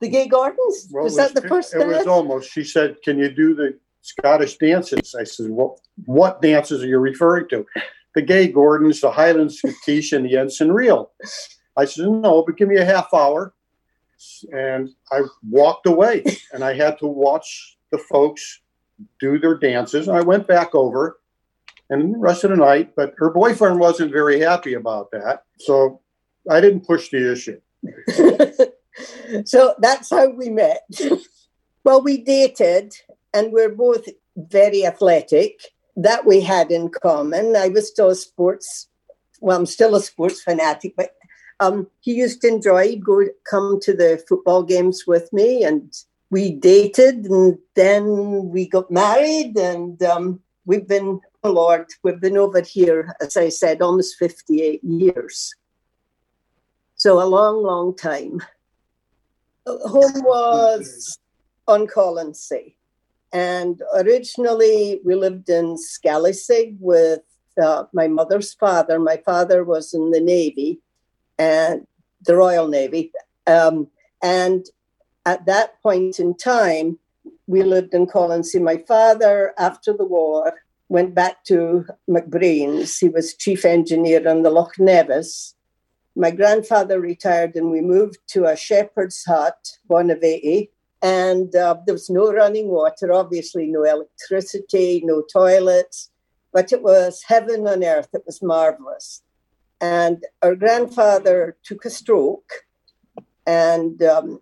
the 0.00 0.08
gay 0.08 0.28
gordons. 0.28 0.88
Well, 0.90 1.04
was, 1.04 1.16
was, 1.16 1.32
that 1.32 1.40
the 1.40 1.48
first 1.48 1.74
It 1.74 1.86
was 1.86 2.06
almost. 2.06 2.50
She 2.50 2.64
said, 2.64 2.96
Can 3.02 3.18
you 3.18 3.30
do 3.30 3.54
the 3.54 3.78
Scottish 4.02 4.58
dances? 4.58 5.14
I 5.18 5.24
said, 5.24 5.50
Well, 5.50 5.80
what 6.04 6.42
dances 6.42 6.82
are 6.82 6.86
you 6.86 6.98
referring 6.98 7.48
to? 7.48 7.66
The 8.14 8.22
gay 8.22 8.48
Gordons, 8.48 9.02
the 9.02 9.10
Highland 9.10 9.50
Schottische, 9.50 10.16
and 10.16 10.24
the 10.24 10.36
Eightsome 10.36 10.72
Reel. 10.72 11.10
I 11.76 11.84
said, 11.84 12.08
no, 12.08 12.42
but 12.42 12.56
give 12.56 12.68
me 12.68 12.76
a 12.76 12.84
half 12.84 13.12
hour. 13.12 13.52
And 14.52 14.90
I 15.12 15.20
walked 15.50 15.86
away 15.86 16.24
and 16.52 16.64
I 16.64 16.74
had 16.74 16.98
to 17.00 17.06
watch 17.06 17.76
the 17.92 17.98
folks 17.98 18.62
do 19.20 19.38
their 19.38 19.56
dances. 19.56 20.08
And 20.08 20.16
I 20.16 20.22
went 20.22 20.46
back 20.46 20.74
over 20.74 21.18
and 21.90 22.14
the 22.14 22.18
rest 22.18 22.44
of 22.44 22.50
the 22.50 22.56
night, 22.56 22.94
but 22.96 23.14
her 23.18 23.30
boyfriend 23.30 23.78
wasn't 23.78 24.12
very 24.12 24.40
happy 24.40 24.74
about 24.74 25.10
that. 25.12 25.44
So 25.58 26.00
I 26.50 26.60
didn't 26.60 26.86
push 26.86 27.10
the 27.10 27.32
issue. 27.32 27.60
so 29.44 29.74
that's 29.78 30.10
how 30.10 30.28
we 30.30 30.48
met. 30.48 30.88
well, 31.84 32.02
we 32.02 32.18
dated 32.18 32.94
and 33.32 33.52
we're 33.52 33.74
both 33.74 34.08
very 34.36 34.84
athletic. 34.84 35.60
That 35.98 36.26
we 36.26 36.42
had 36.42 36.70
in 36.70 36.90
common. 36.90 37.56
I 37.56 37.68
was 37.68 37.88
still 37.88 38.10
a 38.10 38.14
sports, 38.14 38.88
well, 39.40 39.56
I'm 39.56 39.64
still 39.64 39.94
a 39.94 40.02
sports 40.02 40.42
fanatic, 40.42 40.92
but 40.94 41.12
um, 41.60 41.86
he 42.00 42.12
used 42.12 42.42
to 42.42 42.48
enjoy 42.48 42.96
go 42.96 43.22
come 43.48 43.80
to 43.80 43.94
the 43.94 44.22
football 44.28 44.62
games 44.62 45.04
with 45.06 45.32
me, 45.32 45.64
and 45.64 45.94
we 46.36 46.52
dated, 46.52 47.16
and 47.24 47.56
then 47.80 48.04
we 48.54 48.62
got 48.76 48.90
married, 48.90 49.56
and 49.56 49.96
um, 50.02 50.24
we've 50.68 50.88
been, 50.94 51.08
oh 51.42 51.52
Lord, 51.62 51.86
we've 52.02 52.20
been 52.26 52.36
over 52.36 52.60
here, 52.60 53.16
as 53.24 53.38
I 53.38 53.48
said, 53.60 53.80
almost 53.80 54.18
fifty-eight 54.24 54.84
years. 54.84 55.54
So 56.96 57.10
a 57.22 57.32
long, 57.36 57.56
long 57.62 57.96
time. 57.96 58.42
Home 59.66 60.18
was 60.34 61.18
on 61.66 61.86
Colonsay. 61.86 62.74
And 63.32 63.80
originally, 64.02 65.00
we 65.06 65.14
lived 65.14 65.48
in 65.48 65.76
Scalasaig 65.76 66.76
with 66.78 67.24
uh, 67.66 67.84
my 67.94 68.08
mother's 68.18 68.52
father. 68.52 68.98
My 68.98 69.18
father 69.30 69.64
was 69.64 69.94
in 69.94 70.10
the 70.10 70.24
Navy, 70.36 70.80
and 71.38 71.86
the 72.26 72.36
Royal 72.36 72.68
Navy. 72.68 73.04
Um, 73.46 73.88
and 74.22 74.66
at 75.26 75.44
that 75.44 75.82
point 75.82 76.18
in 76.20 76.36
time, 76.36 76.98
we 77.46 77.62
lived 77.62 77.92
in 77.92 78.06
Colonsay. 78.06 78.62
My 78.62 78.78
father, 78.88 79.52
after 79.58 79.92
the 79.92 80.04
war, 80.06 80.54
went 80.88 81.14
back 81.14 81.44
to 81.44 81.84
MacBrayne's. 82.08 82.96
He 82.96 83.08
was 83.08 83.34
chief 83.34 83.64
engineer 83.64 84.26
on 84.28 84.42
the 84.42 84.50
Loch 84.50 84.78
Nevis. 84.78 85.54
My 86.14 86.30
grandfather 86.30 87.00
retired 87.00 87.56
and 87.56 87.70
we 87.70 87.80
moved 87.80 88.18
to 88.28 88.46
a 88.46 88.56
shepherd's 88.56 89.24
hut, 89.24 89.72
Bonaveti, 89.90 90.70
and 91.02 91.54
uh, 91.54 91.76
there 91.84 91.94
was 91.94 92.08
no 92.08 92.32
running 92.32 92.68
water, 92.68 93.12
obviously, 93.12 93.66
no 93.66 93.82
electricity, 93.82 95.02
no 95.04 95.22
toilets, 95.30 96.10
but 96.52 96.72
it 96.72 96.82
was 96.82 97.22
heaven 97.26 97.66
on 97.66 97.84
earth. 97.84 98.08
It 98.14 98.22
was 98.24 98.40
marvelous. 98.42 99.22
And 99.80 100.24
our 100.42 100.54
grandfather 100.54 101.56
took 101.64 101.84
a 101.84 101.90
stroke 101.90 102.64
and 103.46 104.02
um, 104.02 104.40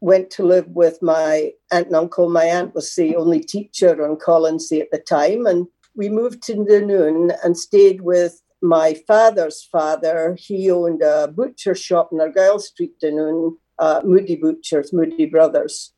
went 0.00 0.30
to 0.30 0.44
live 0.44 0.68
with 0.68 1.00
my 1.02 1.52
aunt 1.70 1.86
and 1.86 1.96
uncle. 1.96 2.28
My 2.28 2.44
aunt 2.44 2.74
was 2.74 2.94
the 2.94 3.16
only 3.16 3.40
teacher 3.40 4.04
on 4.04 4.16
Colonsay 4.16 4.80
at 4.80 4.90
the 4.90 4.98
time. 4.98 5.46
And 5.46 5.66
we 5.96 6.08
moved 6.08 6.42
to 6.44 6.54
Dunoon 6.54 7.34
and 7.42 7.56
stayed 7.56 8.02
with 8.02 8.42
my 8.60 8.94
father's 9.06 9.62
father. 9.62 10.36
He 10.38 10.70
owned 10.70 11.02
a 11.02 11.28
butcher 11.28 11.74
shop 11.74 12.10
in 12.12 12.20
Argyle 12.20 12.58
Street, 12.58 12.92
Dunoon, 13.02 13.56
uh, 13.78 14.02
Moodie 14.04 14.36
Butchers, 14.36 14.92
Moodie 14.92 15.26
Brothers. 15.26 15.92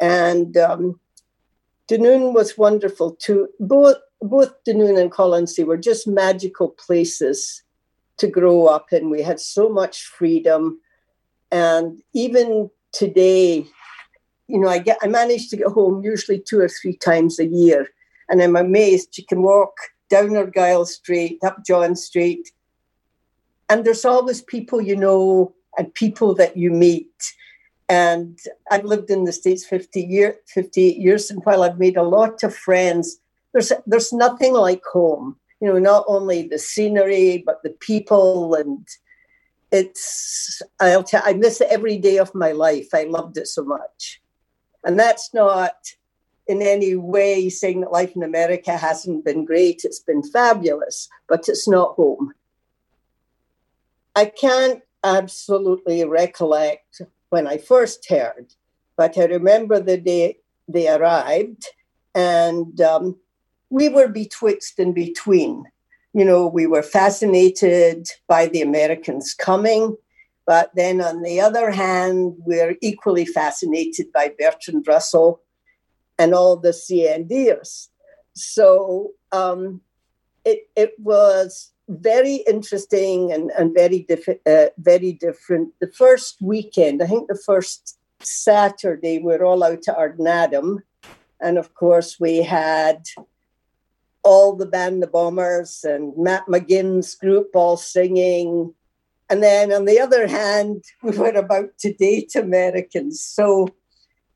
And 0.00 0.56
um, 0.56 1.00
Dunoon 1.88 2.32
was 2.34 2.58
wonderful 2.58 3.16
too. 3.16 3.48
Both 3.60 3.98
both 4.22 4.54
Dunoon 4.64 4.98
and 4.98 5.12
Colonsay 5.12 5.66
were 5.66 5.76
just 5.76 6.06
magical 6.06 6.68
places 6.68 7.62
to 8.16 8.26
grow 8.26 8.66
up 8.66 8.92
in. 8.92 9.10
We 9.10 9.20
had 9.20 9.38
so 9.38 9.68
much 9.68 10.04
freedom. 10.04 10.80
And 11.50 12.02
even 12.12 12.70
today, 12.92 13.66
you 14.48 14.58
know, 14.58 14.68
I 14.68 14.78
get 14.78 14.98
I 15.02 15.06
manage 15.06 15.48
to 15.50 15.56
get 15.56 15.68
home 15.68 16.02
usually 16.04 16.38
two 16.38 16.60
or 16.60 16.68
three 16.68 16.96
times 16.96 17.38
a 17.38 17.46
year. 17.46 17.88
And 18.28 18.42
I'm 18.42 18.56
amazed 18.56 19.18
you 19.18 19.24
can 19.24 19.42
walk 19.42 19.76
down 20.08 20.36
Argyle 20.36 20.86
Street, 20.86 21.38
up 21.44 21.64
John 21.64 21.96
Street, 21.96 22.50
and 23.68 23.84
there's 23.84 24.04
always 24.04 24.42
people 24.42 24.80
you 24.80 24.96
know 24.96 25.54
and 25.76 25.92
people 25.94 26.34
that 26.34 26.56
you 26.56 26.70
meet. 26.70 27.34
And 27.88 28.38
I've 28.70 28.84
lived 28.84 29.10
in 29.10 29.24
the 29.24 29.32
States 29.32 29.64
50 29.66 30.00
year, 30.00 30.36
58 30.46 30.96
years, 30.96 31.30
and 31.30 31.42
while 31.44 31.62
I've 31.62 31.78
made 31.78 31.96
a 31.96 32.02
lot 32.02 32.42
of 32.42 32.54
friends, 32.54 33.18
there's 33.52 33.72
there's 33.86 34.12
nothing 34.12 34.54
like 34.54 34.84
home. 34.84 35.36
You 35.60 35.68
know, 35.72 35.78
not 35.78 36.04
only 36.08 36.48
the 36.48 36.58
scenery, 36.58 37.42
but 37.44 37.62
the 37.62 37.70
people, 37.70 38.54
and 38.54 38.86
it's 39.74 40.62
I'll 40.78 41.02
tell 41.02 41.22
I 41.24 41.32
miss 41.32 41.60
it 41.60 41.68
every 41.68 41.98
day 41.98 42.18
of 42.18 42.34
my 42.34 42.52
life. 42.52 42.88
I 42.94 43.04
loved 43.04 43.36
it 43.36 43.48
so 43.48 43.64
much, 43.64 44.22
and 44.84 44.98
that's 44.98 45.34
not 45.34 45.74
in 46.46 46.62
any 46.62 46.94
way 46.94 47.48
saying 47.48 47.80
that 47.80 47.90
life 47.90 48.14
in 48.14 48.22
America 48.22 48.76
hasn't 48.76 49.24
been 49.24 49.44
great. 49.44 49.80
It's 49.82 49.98
been 49.98 50.22
fabulous, 50.22 51.08
but 51.28 51.48
it's 51.48 51.66
not 51.66 51.96
home. 51.96 52.32
I 54.14 54.26
can't 54.26 54.80
absolutely 55.02 56.04
recollect 56.04 57.02
when 57.30 57.48
I 57.48 57.58
first 57.58 58.08
heard, 58.08 58.54
but 58.96 59.18
I 59.18 59.24
remember 59.24 59.80
the 59.80 59.96
day 59.96 60.38
they 60.68 60.88
arrived, 60.88 61.66
and 62.14 62.80
um, 62.80 63.16
we 63.70 63.88
were 63.88 64.06
betwixt 64.06 64.78
and 64.78 64.94
between. 64.94 65.64
You 66.14 66.24
know, 66.24 66.46
we 66.46 66.66
were 66.66 66.82
fascinated 66.82 68.08
by 68.28 68.46
the 68.46 68.62
Americans 68.62 69.34
coming, 69.34 69.96
but 70.46 70.70
then 70.76 71.00
on 71.00 71.22
the 71.22 71.40
other 71.40 71.70
hand, 71.70 72.34
we're 72.38 72.76
equally 72.80 73.26
fascinated 73.26 74.12
by 74.12 74.32
Bertrand 74.38 74.86
Russell 74.86 75.42
and 76.16 76.32
all 76.32 76.56
the 76.56 76.70
CNDers. 76.70 77.88
So 78.34 79.10
um, 79.32 79.80
it, 80.44 80.68
it 80.76 80.92
was 80.98 81.72
very 81.88 82.36
interesting 82.46 83.32
and, 83.32 83.50
and 83.58 83.74
very, 83.74 84.06
diff- 84.08 84.40
uh, 84.46 84.66
very 84.78 85.12
different. 85.12 85.70
The 85.80 85.90
first 85.92 86.36
weekend, 86.40 87.02
I 87.02 87.06
think 87.06 87.28
the 87.28 87.42
first 87.44 87.98
Saturday, 88.20 89.18
we 89.18 89.34
are 89.34 89.44
all 89.44 89.64
out 89.64 89.82
to 89.82 89.92
Ardnadam. 89.92 90.78
And 91.40 91.58
of 91.58 91.74
course, 91.74 92.18
we 92.20 92.38
had 92.38 93.04
all 94.24 94.56
the 94.56 94.66
band, 94.66 95.02
the 95.02 95.06
Bombers, 95.06 95.84
and 95.84 96.16
Matt 96.16 96.46
McGinn's 96.46 97.14
group 97.14 97.50
all 97.54 97.76
singing. 97.76 98.74
And 99.30 99.42
then 99.42 99.72
on 99.72 99.84
the 99.84 100.00
other 100.00 100.26
hand, 100.26 100.84
we 101.02 101.16
were 101.16 101.28
about 101.28 101.78
to 101.80 101.92
date 101.92 102.34
Americans. 102.34 103.20
So 103.20 103.68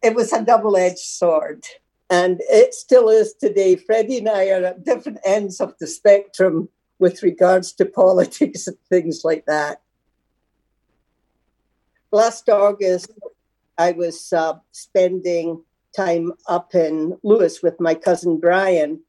it 0.02 0.14
was 0.14 0.32
a 0.32 0.44
double 0.44 0.76
edged 0.76 0.98
sword. 0.98 1.64
And 2.10 2.40
it 2.48 2.72
still 2.74 3.08
is 3.08 3.34
today. 3.34 3.76
Freddie 3.76 4.18
and 4.18 4.28
I 4.28 4.48
are 4.50 4.64
at 4.64 4.84
different 4.84 5.18
ends 5.24 5.60
of 5.60 5.74
the 5.78 5.86
spectrum 5.86 6.68
with 6.98 7.22
regards 7.22 7.72
to 7.74 7.84
politics 8.02 8.66
and 8.66 8.76
things 8.88 9.22
like 9.24 9.46
that. 9.46 9.82
Last 12.10 12.48
August, 12.48 13.10
I 13.76 13.92
was 13.92 14.32
uh, 14.32 14.54
spending 14.72 15.62
time 15.94 16.32
up 16.46 16.74
in 16.74 17.18
Lewis 17.22 17.62
with 17.62 17.78
my 17.80 17.94
cousin 17.94 18.38
Brian, 18.38 19.00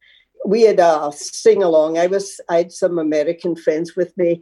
we 0.46 0.64
had 0.64 0.80
a 0.80 1.12
sing 1.14 1.64
along. 1.64 1.98
I 1.98 2.08
was 2.08 2.40
I 2.50 2.58
had 2.58 2.72
some 2.72 2.98
American 3.00 3.56
friends 3.56 3.96
with 3.96 4.18
me. 4.18 4.42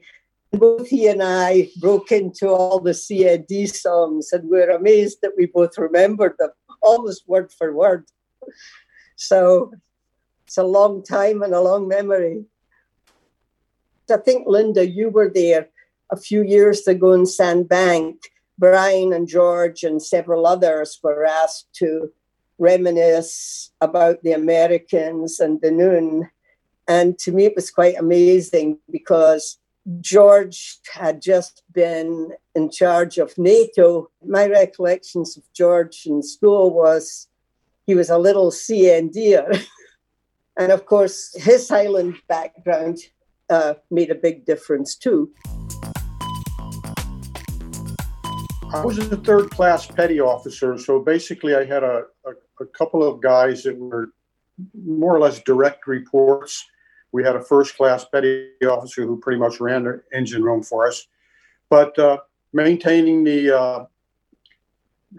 Both 0.52 0.88
he 0.88 1.08
and 1.08 1.22
I 1.22 1.70
broke 1.80 2.12
into 2.12 2.48
all 2.48 2.80
the 2.80 2.92
CND 2.92 3.70
songs, 3.70 4.32
and 4.32 4.50
we 4.50 4.62
are 4.62 4.70
amazed 4.70 5.20
that 5.22 5.34
we 5.38 5.46
both 5.46 5.78
remembered 5.78 6.36
them 6.40 6.52
almost 6.82 7.28
word 7.28 7.52
for 7.52 7.74
word. 7.74 8.06
So 9.16 9.74
it's 10.46 10.58
a 10.58 10.64
long 10.64 11.04
time 11.04 11.42
and 11.42 11.54
a 11.54 11.62
long 11.62 11.88
memory. 11.88 12.46
I 14.10 14.18
think 14.18 14.48
Linda, 14.48 14.88
you 14.88 15.10
were 15.10 15.30
there 15.30 15.68
a 16.10 16.16
few 16.16 16.44
years 16.44 16.88
ago 16.88 17.12
in 17.14 17.26
Sandbank. 17.26 18.16
Brian 18.58 19.14
and 19.14 19.28
George 19.28 19.84
and 19.84 20.02
several 20.02 20.48
others 20.48 21.00
were 21.04 21.26
asked 21.26 21.68
to 21.74 22.12
reminisce 22.58 23.72
about 23.82 24.24
the 24.24 24.34
Americans 24.34 25.40
and 25.40 25.62
Dunoon. 25.62 26.30
And 26.88 27.18
to 27.20 27.32
me, 27.32 27.46
it 27.46 27.56
was 27.56 27.72
quite 27.72 27.98
amazing 27.98 28.80
because 28.90 29.58
George 30.02 30.80
had 30.94 31.22
just 31.22 31.64
been 31.72 32.32
in 32.56 32.70
charge 32.70 33.18
of 33.18 33.38
NATO. 33.38 34.10
My 34.26 34.48
recollections 34.48 35.38
of 35.38 35.44
George 35.54 36.04
in 36.06 36.22
school 36.24 36.74
was 36.74 37.28
he 37.86 37.96
was 37.96 38.10
a 38.10 38.18
little 38.18 38.52
CNDer. 38.52 39.66
and 40.58 40.72
of 40.72 40.86
course, 40.86 41.34
his 41.38 41.70
Highland 41.70 42.16
background 42.28 42.98
uh, 43.50 43.76
made 43.90 44.12
a 44.12 44.16
big 44.16 44.46
difference 44.46 44.96
too. 44.96 45.32
I 48.74 48.86
was 48.86 48.98
a 48.98 49.16
third 49.16 49.50
class 49.50 49.88
petty 49.88 50.20
officer, 50.20 50.78
so 50.78 51.00
basically 51.00 51.56
I 51.56 51.64
had 51.64 51.84
a, 51.84 52.04
a, 52.26 52.32
a, 52.60 52.66
couple 52.66 53.04
of 53.04 53.22
guys 53.22 53.64
that 53.64 53.78
were 53.78 54.10
more 54.86 55.16
or 55.16 55.20
less 55.20 55.40
direct 55.42 55.88
reports. 55.88 56.66
We 57.12 57.24
had 57.24 57.36
a 57.36 57.44
first 57.44 57.78
class 57.78 58.06
petty 58.06 58.50
officer 58.70 59.06
who 59.06 59.20
pretty 59.20 59.40
much 59.40 59.60
ran 59.60 59.84
the 59.84 60.04
engine 60.14 60.44
room 60.44 60.64
for 60.64 60.88
us, 60.88 61.08
but 61.70 61.98
uh, 61.98 62.18
maintaining 62.54 63.24
the 63.24 63.58
uh, 63.58 63.86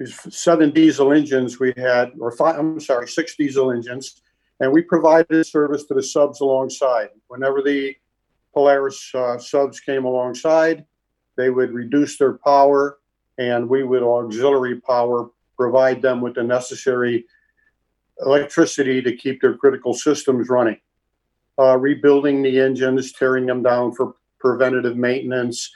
seven 0.06 0.70
diesel 0.70 1.12
engines 1.12 1.58
we 1.58 1.72
had, 1.76 2.12
or 2.20 2.30
five, 2.32 2.58
I'm 2.58 2.80
sorry, 2.80 3.08
six 3.08 3.36
diesel 3.36 3.72
engines, 3.72 4.22
and 4.60 4.72
we 4.72 4.82
provided 4.82 5.46
service 5.46 5.84
to 5.84 5.94
the 5.94 6.02
subs 6.02 6.40
alongside. 6.40 7.10
Whenever 7.28 7.62
the 7.62 7.96
Polaris 8.52 9.12
uh, 9.14 9.38
subs 9.38 9.80
came 9.80 10.04
alongside, 10.04 10.84
they 11.36 11.50
would 11.50 11.70
reduce 11.70 12.18
their 12.18 12.38
power 12.38 12.98
and 13.38 13.68
we 13.68 13.84
would 13.84 14.02
auxiliary 14.02 14.80
power 14.80 15.30
provide 15.58 16.00
them 16.00 16.20
with 16.20 16.34
the 16.34 16.42
necessary 16.42 17.26
electricity 18.20 19.02
to 19.02 19.16
keep 19.16 19.40
their 19.40 19.56
critical 19.56 19.92
systems 19.92 20.48
running. 20.48 20.78
Uh, 21.58 21.76
rebuilding 21.76 22.42
the 22.42 22.60
engines, 22.60 23.12
tearing 23.12 23.44
them 23.44 23.62
down 23.62 23.92
for 23.92 24.14
preventative 24.38 24.96
maintenance, 24.96 25.74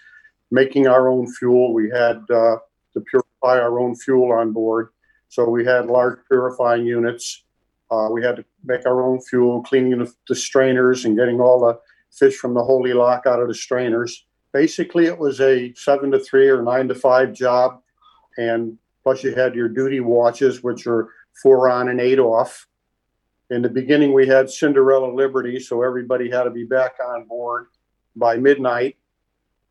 making 0.51 0.87
our 0.87 1.09
own 1.09 1.27
fuel. 1.35 1.75
We 1.75 1.91
had 1.91 2.19
uh, 2.31 2.59
to 2.95 3.01
purify 3.01 3.61
our 3.61 3.81
own 3.81 3.97
fuel 3.97 4.33
on 4.33 4.53
board. 4.53 4.91
So 5.29 5.49
we 5.49 5.65
had 5.65 5.87
large 5.87 6.21
purifying 6.29 6.87
units. 6.87 7.43
Uh, 7.91 8.09
we 8.11 8.23
had 8.23 8.37
to 8.37 8.45
make 8.65 8.87
our 8.87 9.03
own 9.03 9.21
fuel, 9.21 9.63
cleaning 9.63 9.99
the, 9.99 10.13
the 10.29 10.37
strainers 10.37 11.05
and 11.05 11.17
getting 11.17 11.41
all 11.41 11.61
the 11.61 11.79
fish 12.13 12.37
from 12.37 12.55
the 12.55 12.63
Holy 12.63 12.93
Loch 12.93 13.27
out 13.27 13.41
of 13.41 13.49
the 13.49 13.55
strainers 13.55 14.25
basically 14.53 15.07
it 15.07 15.19
was 15.19 15.41
a 15.41 15.73
seven 15.75 16.11
to 16.11 16.19
three 16.19 16.49
or 16.49 16.63
nine 16.63 16.89
to 16.89 16.95
five 16.95 17.33
job 17.33 17.81
and 18.37 18.79
plus 19.03 19.23
you 19.25 19.35
had 19.35 19.55
your 19.55 19.69
duty 19.69 20.01
watches 20.01 20.63
which 20.63 20.87
are 20.87 21.09
four 21.43 21.69
on 21.69 21.89
and 21.89 22.01
eight 22.01 22.19
off 22.19 22.67
in 23.51 23.63
the 23.63 23.69
beginning 23.69 24.13
we 24.13 24.27
had 24.27 24.49
cinderella 24.49 25.13
liberty 25.13 25.59
so 25.61 25.83
everybody 25.83 26.31
had 26.31 26.45
to 26.45 26.51
be 26.51 26.65
back 26.65 26.93
on 27.05 27.25
board 27.25 27.67
by 28.17 28.37
midnight 28.37 28.97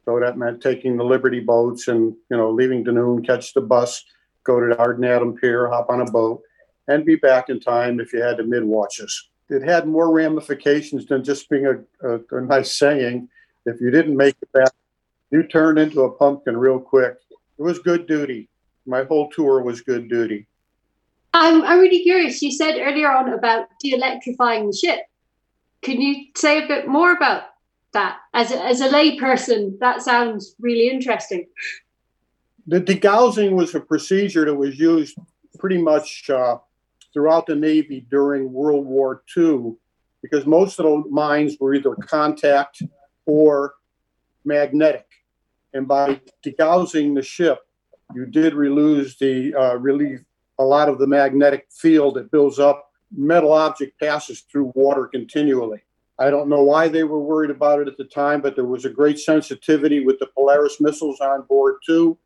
So 0.05 0.19
that 0.19 0.37
meant 0.37 0.61
taking 0.61 0.97
the 0.97 1.03
Liberty 1.03 1.39
boats 1.39 1.87
and, 1.87 2.15
you 2.29 2.37
know, 2.37 2.49
leaving 2.49 2.83
Dunoon, 2.83 3.25
catch 3.25 3.53
the 3.53 3.61
bus, 3.61 4.03
go 4.43 4.59
to 4.59 4.67
the 4.67 4.75
Ardnadam 4.75 5.39
Pier, 5.39 5.69
hop 5.69 5.89
on 5.89 6.01
a 6.01 6.11
boat, 6.11 6.41
and 6.87 7.05
be 7.05 7.15
back 7.15 7.49
in 7.49 7.59
time 7.59 7.99
if 7.99 8.11
you 8.13 8.21
had 8.21 8.37
the 8.37 8.43
mid 8.43 8.63
watches. 8.63 9.29
It 9.49 9.63
had 9.63 9.87
more 9.87 10.11
ramifications 10.11 11.05
than 11.05 11.23
just 11.23 11.49
being 11.49 11.67
a, 11.67 12.07
a, 12.07 12.19
a 12.31 12.41
nice 12.41 12.77
saying. 12.77 13.29
If 13.65 13.79
you 13.79 13.91
didn't 13.91 14.17
make 14.17 14.35
it 14.41 14.51
back, 14.51 14.71
you 15.29 15.43
turned 15.43 15.77
into 15.77 16.01
a 16.01 16.11
pumpkin 16.11 16.57
real 16.57 16.79
quick. 16.79 17.15
It 17.29 17.61
was 17.61 17.79
good 17.79 18.07
duty. 18.07 18.49
My 18.85 19.03
whole 19.03 19.29
tour 19.29 19.61
was 19.61 19.81
good 19.81 20.09
duty. 20.09 20.47
I'm, 21.33 21.63
I'm 21.63 21.79
really 21.79 22.03
curious. 22.03 22.41
You 22.41 22.51
said 22.51 22.77
earlier 22.79 23.09
on 23.11 23.33
about 23.33 23.67
de-electrifying 23.79 24.67
the 24.67 24.75
ship. 24.75 24.99
Can 25.81 26.01
you 26.01 26.25
say 26.35 26.63
a 26.63 26.67
bit 26.67 26.87
more 26.87 27.13
about 27.13 27.43
that? 27.93 28.17
As 28.33 28.51
a, 28.51 28.63
as 28.63 28.81
a 28.81 28.89
layperson, 28.89 29.79
that 29.79 30.01
sounds 30.01 30.55
really 30.59 30.89
interesting. 30.89 31.47
The 32.67 32.81
degaussing 32.81 33.53
was 33.53 33.73
a 33.73 33.79
procedure 33.79 34.45
that 34.45 34.55
was 34.55 34.77
used 34.77 35.17
pretty 35.57 35.77
much 35.77 36.29
uh, 36.29 36.57
throughout 37.13 37.47
the 37.47 37.55
Navy 37.55 38.05
during 38.09 38.51
World 38.51 38.85
War 38.85 39.23
II 39.35 39.75
because 40.21 40.45
most 40.45 40.79
of 40.79 40.85
the 40.85 41.09
mines 41.09 41.57
were 41.59 41.73
either 41.73 41.95
contact 41.95 42.83
or 43.25 43.73
magnetic. 44.45 45.05
And 45.73 45.87
by 45.87 46.21
degaussing 46.45 47.15
the 47.15 47.21
ship, 47.21 47.59
you 48.13 48.25
did 48.25 48.53
lose 48.53 49.17
the 49.17 49.53
uh, 49.53 49.75
relieve 49.77 50.23
a 50.59 50.63
lot 50.63 50.89
of 50.89 50.99
the 50.99 51.07
magnetic 51.07 51.67
field 51.71 52.15
that 52.15 52.31
builds 52.31 52.59
up. 52.59 52.91
Metal 53.15 53.51
object 53.51 53.99
passes 53.99 54.41
through 54.41 54.71
water 54.75 55.07
continually. 55.07 55.81
I 56.19 56.29
don't 56.29 56.49
know 56.49 56.63
why 56.63 56.87
they 56.87 57.03
were 57.03 57.19
worried 57.19 57.49
about 57.49 57.79
it 57.79 57.87
at 57.87 57.97
the 57.97 58.05
time, 58.05 58.41
but 58.41 58.55
there 58.55 58.65
was 58.65 58.85
a 58.85 58.89
great 58.89 59.19
sensitivity 59.19 60.05
with 60.05 60.19
the 60.19 60.27
Polaris 60.27 60.79
missiles 60.79 61.19
on 61.19 61.41
board 61.43 61.77
too. 61.85 62.17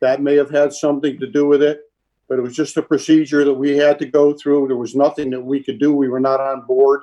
That 0.00 0.22
may 0.22 0.36
have 0.36 0.50
had 0.50 0.72
something 0.72 1.20
to 1.20 1.26
do 1.26 1.46
with 1.46 1.62
it, 1.62 1.82
but 2.28 2.38
it 2.38 2.42
was 2.42 2.56
just 2.56 2.78
a 2.78 2.82
procedure 2.82 3.44
that 3.44 3.54
we 3.54 3.76
had 3.76 3.98
to 3.98 4.06
go 4.06 4.32
through. 4.32 4.68
There 4.68 4.76
was 4.76 4.96
nothing 4.96 5.30
that 5.30 5.40
we 5.40 5.62
could 5.62 5.78
do. 5.78 5.94
We 5.94 6.08
were 6.08 6.18
not 6.18 6.40
on 6.40 6.62
board 6.62 7.02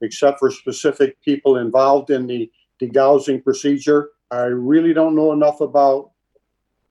except 0.00 0.38
for 0.38 0.50
specific 0.50 1.20
people 1.20 1.56
involved 1.56 2.10
in 2.10 2.26
the 2.26 2.50
degaussing 2.80 3.42
procedure. 3.42 4.10
I 4.30 4.42
really 4.42 4.94
don't 4.94 5.16
know 5.16 5.32
enough 5.32 5.60
about 5.60 6.12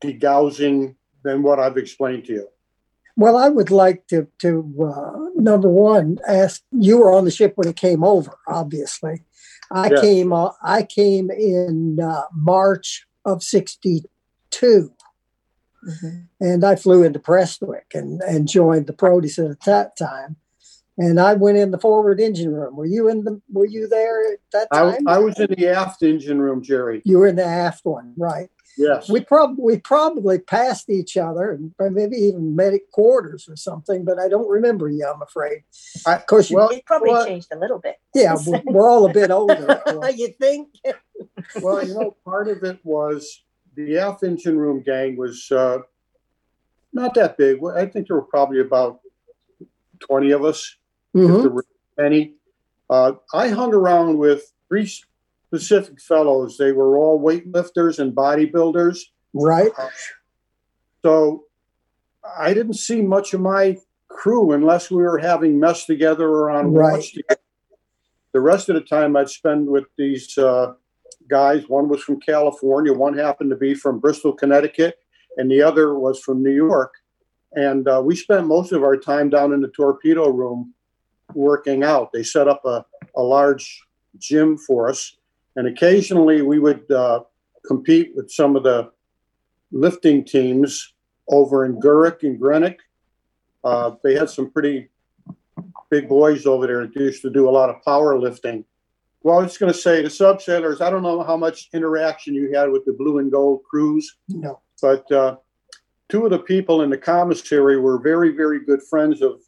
degaussing 0.03 0.95
than 1.23 1.43
what 1.43 1.59
I've 1.59 1.77
explained 1.77 2.25
to 2.25 2.33
you. 2.33 2.47
Well, 3.15 3.35
I 3.35 3.49
would 3.49 3.71
like 3.71 4.07
to, 4.07 4.27
to 4.39 4.93
uh, 4.93 5.29
number 5.35 5.69
one, 5.69 6.19
ask 6.27 6.61
you 6.71 6.99
were 6.99 7.11
on 7.11 7.25
the 7.25 7.31
ship 7.31 7.53
when 7.55 7.67
it 7.67 7.75
came 7.75 8.03
over, 8.03 8.37
obviously. 8.47 9.23
I 9.71 9.89
yes. 9.89 10.01
came 10.01 10.31
uh, 10.31 10.51
I 10.61 10.83
came 10.83 11.31
in 11.31 11.99
uh, 11.99 12.23
March 12.31 13.05
of 13.25 13.43
62. 13.43 14.01
Mm-hmm. 15.87 16.07
And 16.39 16.63
I 16.63 16.75
flew 16.75 17.03
into 17.03 17.19
Prestwick 17.19 17.93
and, 17.93 18.21
and 18.21 18.47
joined 18.47 18.87
the 18.87 18.93
Proteus 18.93 19.39
at 19.39 19.61
that 19.61 19.97
time. 19.97 20.37
And 20.97 21.19
I 21.19 21.33
went 21.33 21.57
in 21.57 21.71
the 21.71 21.77
forward 21.77 22.19
engine 22.19 22.53
room. 22.53 22.75
Were 22.75 22.85
you 22.85 23.07
in 23.07 23.23
the 23.23 23.39
Were 23.51 23.67
you 23.67 23.87
there 23.87 24.33
at 24.33 24.39
that 24.51 24.67
time? 24.73 25.07
I, 25.07 25.15
I 25.15 25.17
was 25.19 25.39
in 25.39 25.47
the 25.55 25.67
aft 25.67 26.01
engine 26.01 26.41
room, 26.41 26.63
Jerry. 26.63 27.01
You 27.05 27.19
were 27.19 27.27
in 27.27 27.35
the 27.35 27.45
aft 27.45 27.85
one, 27.85 28.13
right? 28.17 28.49
Yes. 28.77 29.09
We 29.09 29.21
probably 29.21 29.63
we 29.63 29.77
probably 29.79 30.37
passed 30.37 30.89
each 30.89 31.17
other 31.17 31.51
and 31.51 31.73
maybe 31.95 32.15
even 32.15 32.55
met 32.55 32.73
at 32.73 32.91
quarters 32.91 33.49
or 33.49 33.55
something, 33.55 34.05
but 34.05 34.19
I 34.19 34.29
don't 34.29 34.47
remember 34.47 34.87
you. 34.87 35.05
I'm 35.05 35.21
afraid. 35.21 35.63
of 36.05 36.25
course, 36.27 36.51
well, 36.51 36.71
you 36.71 36.81
probably 36.85 37.09
well, 37.09 37.25
changed 37.25 37.47
a 37.51 37.57
little 37.57 37.79
bit. 37.79 37.97
Yeah, 38.13 38.35
we're, 38.45 38.61
we're 38.65 38.89
all 38.89 39.09
a 39.09 39.13
bit 39.13 39.31
older. 39.31 39.81
you 40.15 40.29
think? 40.39 40.69
well, 41.61 41.85
you 41.85 41.95
know, 41.95 42.15
part 42.23 42.47
of 42.47 42.63
it 42.63 42.79
was 42.83 43.43
the 43.75 43.97
aft 43.97 44.23
engine 44.23 44.57
room 44.57 44.83
gang 44.83 45.17
was 45.17 45.51
uh, 45.51 45.79
not 46.93 47.15
that 47.15 47.37
big. 47.37 47.59
I 47.75 47.87
think 47.87 48.07
there 48.07 48.17
were 48.17 48.21
probably 48.21 48.59
about 48.59 48.99
twenty 49.99 50.31
of 50.31 50.45
us, 50.45 50.75
mm-hmm. 51.15 51.35
if 51.35 51.41
there 51.41 51.51
were 51.51 51.65
any. 51.99 52.35
Uh, 52.89 53.13
I 53.33 53.49
hung 53.49 53.73
around 53.73 54.17
with 54.17 54.53
three 54.69 54.89
specific 55.47 56.01
fellows. 56.01 56.57
They 56.57 56.71
were 56.71 56.97
all 56.97 57.19
weightlifters 57.19 57.99
and 57.99 58.13
bodybuilders. 58.13 58.99
Right. 59.33 59.71
Uh, 59.77 59.89
so 61.03 61.45
I 62.37 62.53
didn't 62.53 62.73
see 62.73 63.01
much 63.01 63.33
of 63.33 63.41
my 63.41 63.77
crew 64.09 64.51
unless 64.51 64.89
we 64.91 64.97
were 64.97 65.17
having 65.17 65.59
mess 65.59 65.85
together 65.85 66.27
or 66.27 66.49
on 66.49 66.73
right. 66.73 66.93
watch 66.93 67.13
together. 67.13 67.41
The 68.33 68.41
rest 68.41 68.69
of 68.69 68.75
the 68.75 68.81
time 68.81 69.15
I'd 69.15 69.29
spend 69.29 69.67
with 69.67 69.85
these 69.97 70.37
uh, 70.37 70.73
guys. 71.29 71.67
One 71.67 71.87
was 71.87 72.01
from 72.03 72.19
California, 72.19 72.93
one 72.93 73.17
happened 73.17 73.49
to 73.51 73.55
be 73.55 73.73
from 73.73 73.99
Bristol, 73.99 74.33
Connecticut, 74.33 74.99
and 75.37 75.49
the 75.49 75.61
other 75.61 75.97
was 75.97 76.19
from 76.19 76.43
New 76.43 76.53
York. 76.53 76.93
And 77.53 77.87
uh, 77.87 78.01
we 78.03 78.15
spent 78.15 78.47
most 78.47 78.71
of 78.71 78.83
our 78.83 78.97
time 78.97 79.29
down 79.29 79.53
in 79.53 79.61
the 79.61 79.69
torpedo 79.69 80.29
room 80.29 80.73
working 81.33 81.83
out. 81.83 82.11
They 82.11 82.23
set 82.23 82.47
up 82.47 82.63
a, 82.65 82.85
a 83.15 83.21
large 83.21 83.81
gym 84.19 84.57
for 84.57 84.89
us 84.89 85.16
and 85.57 85.67
occasionally 85.67 86.41
we 86.43 86.59
would 86.59 86.89
uh, 86.91 87.21
compete 87.65 88.15
with 88.15 88.31
some 88.31 88.55
of 88.55 88.63
the 88.63 88.91
lifting 89.71 90.23
teams 90.23 90.93
over 91.27 91.65
in 91.65 91.81
Gourock 91.81 92.23
and 92.23 92.39
Greenock. 92.39 92.77
Uh, 93.63 93.91
they 94.03 94.13
had 94.13 94.29
some 94.29 94.51
pretty 94.51 94.87
big 95.89 96.07
boys 96.07 96.45
over 96.45 96.67
there 96.67 96.85
that 96.85 96.95
used 96.95 97.23
to 97.23 97.29
do 97.29 97.49
a 97.49 97.51
lot 97.51 97.69
of 97.69 97.83
power 97.83 98.17
lifting. 98.17 98.63
Well, 99.23 99.39
I 99.39 99.43
was 99.43 99.57
going 99.57 99.73
to 99.73 99.77
say 99.77 100.03
the 100.03 100.09
sub 100.11 100.41
sailors, 100.41 100.79
I 100.79 100.91
don't 100.91 101.01
know 101.01 101.23
how 101.23 101.35
much 101.35 101.69
interaction 101.73 102.35
you 102.35 102.53
had 102.53 102.71
with 102.71 102.85
the 102.85 102.93
blue 102.93 103.17
and 103.17 103.31
gold 103.31 103.63
crews. 103.69 104.15
No. 104.29 104.61
But 104.79 105.11
uh, 105.11 105.37
two 106.07 106.23
of 106.23 106.29
the 106.29 106.39
people 106.39 106.83
in 106.83 106.91
the 106.91 106.99
commissary 106.99 107.79
were 107.79 107.97
very, 107.97 108.29
very 108.29 108.63
good 108.63 108.83
friends 108.83 109.23
of 109.23 109.41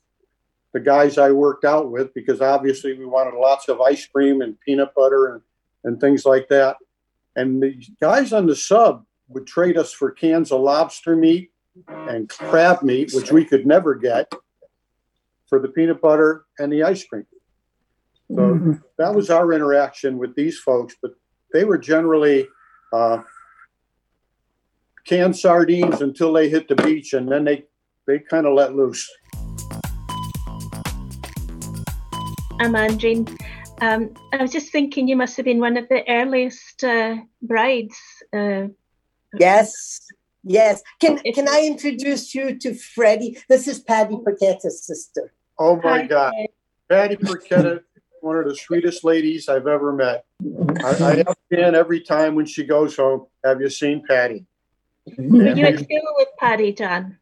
the 0.73 0.79
guys 0.79 1.19
I 1.19 1.31
worked 1.31 1.65
out 1.65 1.91
with 1.91 2.13
because 2.15 2.41
obviously 2.41 2.97
we 2.97 3.05
wanted 3.05 3.39
lots 3.39 3.69
of 3.69 3.79
ice 3.79 4.05
cream 4.07 4.41
and 4.41 4.59
peanut 4.59 4.93
butter 4.95 5.33
and 5.33 5.41
and 5.83 5.99
things 5.99 6.25
like 6.25 6.47
that. 6.49 6.77
And 7.35 7.61
the 7.61 7.81
guys 8.01 8.33
on 8.33 8.47
the 8.47 8.55
sub 8.55 9.05
would 9.29 9.47
trade 9.47 9.77
us 9.77 9.93
for 9.93 10.11
cans 10.11 10.51
of 10.51 10.61
lobster 10.61 11.15
meat 11.15 11.51
and 11.87 12.27
crab 12.27 12.81
meat, 12.81 13.11
which 13.13 13.31
we 13.31 13.45
could 13.45 13.65
never 13.65 13.95
get, 13.95 14.31
for 15.47 15.59
the 15.59 15.67
peanut 15.67 16.01
butter 16.01 16.45
and 16.57 16.71
the 16.71 16.83
ice 16.83 17.03
cream. 17.05 17.25
So 18.29 18.35
mm-hmm. 18.35 18.73
that 18.97 19.13
was 19.15 19.29
our 19.29 19.53
interaction 19.53 20.17
with 20.17 20.35
these 20.35 20.59
folks, 20.59 20.95
but 21.01 21.11
they 21.51 21.63
were 21.63 21.77
generally 21.77 22.47
uh, 22.93 23.21
canned 25.05 25.35
sardines 25.35 26.01
until 26.01 26.31
they 26.33 26.49
hit 26.49 26.67
the 26.67 26.75
beach, 26.75 27.13
and 27.13 27.31
then 27.31 27.43
they 27.43 27.65
they 28.05 28.19
kind 28.19 28.45
of 28.45 28.53
let 28.53 28.75
loose. 28.75 29.09
I'm 32.59 32.73
Andreen. 32.73 33.35
Um, 33.81 34.13
I 34.33 34.41
was 34.41 34.51
just 34.51 34.71
thinking 34.71 35.07
you 35.07 35.15
must 35.15 35.37
have 35.37 35.45
been 35.45 35.59
one 35.59 35.77
of 35.77 35.87
the 35.89 36.03
earliest 36.07 36.83
uh, 36.83 37.17
brides. 37.41 37.97
Uh, 38.33 38.67
yes, 39.37 40.01
yes. 40.43 40.83
Can 40.99 41.19
can 41.19 41.47
I 41.47 41.65
introduce 41.65 42.35
you 42.35 42.57
to 42.59 42.73
Freddie? 42.73 43.37
This 43.47 43.67
is 43.67 43.79
Patty 43.79 44.15
Perquetta's 44.15 44.83
sister. 44.83 45.31
Oh 45.57 45.77
my 45.77 46.01
Hi, 46.01 46.07
God, 46.07 46.33
Patty 46.89 47.15
Perquetta, 47.15 47.81
one 48.21 48.37
of 48.37 48.45
the 48.45 48.55
sweetest 48.55 49.03
ladies 49.03 49.47
I've 49.47 49.67
ever 49.67 49.93
met. 49.93 50.25
I, 50.83 50.89
I 50.89 51.23
ask 51.27 51.37
in 51.51 51.75
every 51.75 52.01
time 52.01 52.35
when 52.35 52.45
she 52.45 52.65
goes 52.65 52.97
home. 52.97 53.27
Have 53.45 53.61
you 53.61 53.69
seen 53.69 54.03
Patty? 54.07 54.45
Were 55.17 55.55
you 55.55 55.65
at 55.65 55.79
school 55.79 56.13
with 56.17 56.29
Patty, 56.37 56.73
John? 56.73 57.17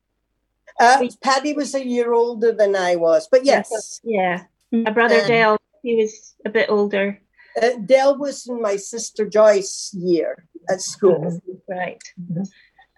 Uh, 0.80 1.08
Patty 1.22 1.54
was 1.54 1.74
a 1.74 1.86
year 1.86 2.14
older 2.14 2.52
than 2.52 2.76
I 2.76 2.96
was, 2.96 3.28
but 3.32 3.46
yes. 3.46 4.00
Yeah. 4.04 4.44
My 4.72 4.92
brother 4.92 5.22
um, 5.22 5.28
Dale 5.28 5.58
he 5.88 5.96
was 5.96 6.36
a 6.46 6.50
bit 6.50 6.70
older. 6.70 7.22
Uh, 7.62 7.78
Dale 7.86 8.18
was 8.18 8.46
in 8.46 8.62
my 8.62 8.76
sister 8.76 9.26
Joyce 9.26 9.94
year 9.94 10.46
at 10.70 10.82
school. 10.82 11.42
Right. 11.68 12.04
Mm-hmm. 12.20 12.44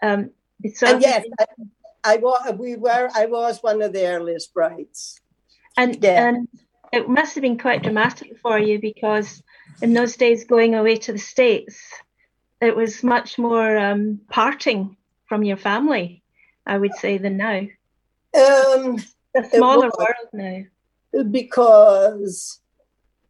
Um, 0.01 0.31
so 0.73 0.87
and 0.87 1.01
yes, 1.01 1.25
I, 1.39 1.45
I 2.03 2.17
was. 2.17 2.55
We 2.57 2.75
were. 2.75 3.09
I 3.13 3.27
was 3.27 3.61
one 3.61 3.83
of 3.83 3.93
the 3.93 4.07
earliest 4.07 4.53
brides. 4.53 5.21
And 5.77 6.03
yeah. 6.03 6.27
and 6.27 6.47
it 6.91 7.07
must 7.07 7.35
have 7.35 7.43
been 7.43 7.59
quite 7.59 7.83
dramatic 7.83 8.39
for 8.41 8.57
you 8.57 8.79
because 8.79 9.43
in 9.83 9.93
those 9.93 10.17
days, 10.17 10.45
going 10.45 10.73
away 10.73 10.95
to 10.95 11.13
the 11.13 11.19
states, 11.19 11.79
it 12.59 12.75
was 12.75 13.03
much 13.03 13.37
more 13.37 13.77
um, 13.77 14.19
parting 14.29 14.97
from 15.27 15.43
your 15.43 15.57
family. 15.57 16.23
I 16.65 16.77
would 16.77 16.95
say 16.95 17.19
than 17.19 17.37
now. 17.37 17.61
Um, 18.35 18.97
a 19.35 19.43
smaller 19.53 19.91
world 19.97 20.29
now. 20.33 20.63
Because 21.31 22.59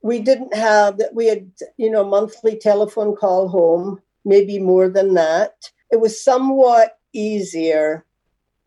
we 0.01 0.19
didn't 0.19 0.53
have 0.53 0.97
that 0.97 1.13
we 1.13 1.27
had 1.27 1.49
you 1.77 1.89
know 1.89 2.03
monthly 2.03 2.57
telephone 2.57 3.15
call 3.15 3.47
home 3.47 4.01
maybe 4.25 4.59
more 4.59 4.89
than 4.89 5.13
that 5.13 5.71
it 5.91 5.99
was 5.99 6.23
somewhat 6.23 6.97
easier 7.13 8.05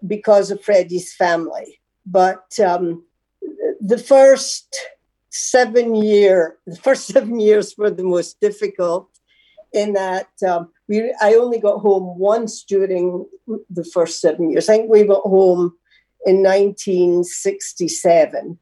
because 0.06 0.50
of 0.50 0.62
freddie's 0.62 1.14
family 1.14 1.80
but 2.04 2.58
um, 2.60 3.04
the 3.80 3.98
first 3.98 4.76
seven 5.30 5.94
year 5.94 6.58
the 6.66 6.76
first 6.76 7.06
seven 7.06 7.40
years 7.40 7.74
were 7.78 7.90
the 7.90 8.04
most 8.04 8.38
difficult 8.40 9.08
in 9.72 9.94
that 9.94 10.28
um, 10.46 10.68
we 10.88 11.14
I 11.20 11.34
only 11.34 11.58
got 11.58 11.80
home 11.80 12.18
once 12.18 12.62
during 12.62 13.26
the 13.70 13.84
first 13.84 14.20
seven 14.20 14.50
years. 14.50 14.68
I 14.68 14.76
think 14.76 14.90
we 14.90 15.04
got 15.04 15.22
home 15.22 15.74
in 16.26 16.42
1967. 16.42 18.58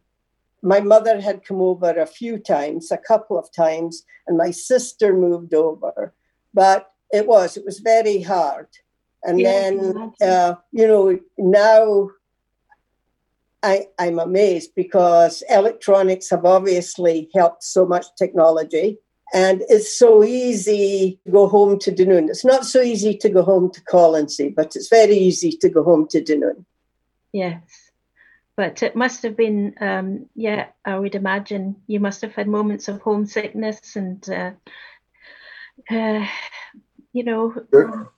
My 0.62 0.80
mother 0.80 1.20
had 1.20 1.44
come 1.44 1.60
over 1.60 1.90
a 1.90 2.06
few 2.06 2.38
times, 2.38 2.90
a 2.90 2.98
couple 2.98 3.38
of 3.38 3.52
times, 3.52 4.04
and 4.26 4.36
my 4.36 4.50
sister 4.50 5.14
moved 5.14 5.54
over. 5.54 6.12
But 6.52 6.90
it 7.12 7.26
was, 7.26 7.56
it 7.56 7.64
was 7.64 7.78
very 7.78 8.22
hard. 8.22 8.68
And 9.22 9.40
yeah, 9.40 9.52
then, 9.52 10.12
uh, 10.22 10.54
you 10.72 10.86
know, 10.86 11.18
now 11.38 12.10
I, 13.62 13.88
I'm 13.98 14.18
amazed 14.18 14.72
because 14.74 15.42
electronics 15.50 16.30
have 16.30 16.44
obviously 16.44 17.28
helped 17.34 17.62
so 17.62 17.84
much 17.86 18.06
technology. 18.16 18.98
And 19.32 19.62
it's 19.68 19.96
so 19.96 20.24
easy 20.24 21.20
to 21.24 21.30
go 21.30 21.46
home 21.46 21.78
to 21.80 21.92
Dunoon. 21.92 22.28
It's 22.28 22.44
not 22.44 22.64
so 22.64 22.80
easy 22.80 23.16
to 23.18 23.28
go 23.28 23.42
home 23.42 23.70
to 23.70 23.80
Colonsay, 23.82 24.54
but 24.54 24.74
it's 24.74 24.88
very 24.88 25.14
easy 25.14 25.52
to 25.52 25.68
go 25.68 25.84
home 25.84 26.08
to 26.08 26.20
Dunoon. 26.20 26.64
Yes. 27.32 27.89
But 28.60 28.82
it 28.82 28.94
must 28.94 29.22
have 29.22 29.38
been, 29.38 29.74
um, 29.80 30.26
yeah, 30.34 30.66
I 30.84 30.98
would 30.98 31.14
imagine 31.14 31.76
you 31.86 31.98
must 31.98 32.20
have 32.20 32.34
had 32.34 32.46
moments 32.46 32.88
of 32.88 33.00
homesickness 33.00 33.96
and, 33.96 34.22
uh, 34.28 34.50
uh, 35.90 36.26
you 37.14 37.24
know. 37.24 37.54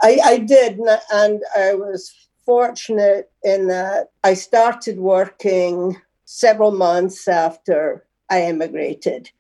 I, 0.02 0.18
I 0.24 0.38
did, 0.38 0.80
and 1.12 1.40
I 1.56 1.74
was 1.74 2.12
fortunate 2.44 3.30
in 3.44 3.68
that 3.68 4.10
I 4.24 4.34
started 4.34 4.98
working 4.98 5.96
several 6.24 6.72
months 6.72 7.28
after 7.28 8.04
I 8.28 8.42
immigrated. 8.42 9.30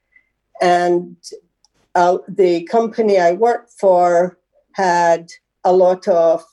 And 0.60 1.16
uh, 1.96 2.18
the 2.28 2.62
company 2.62 3.18
I 3.18 3.32
worked 3.32 3.72
for 3.72 4.38
had 4.74 5.32
a 5.64 5.72
lot 5.72 6.06
of 6.06 6.44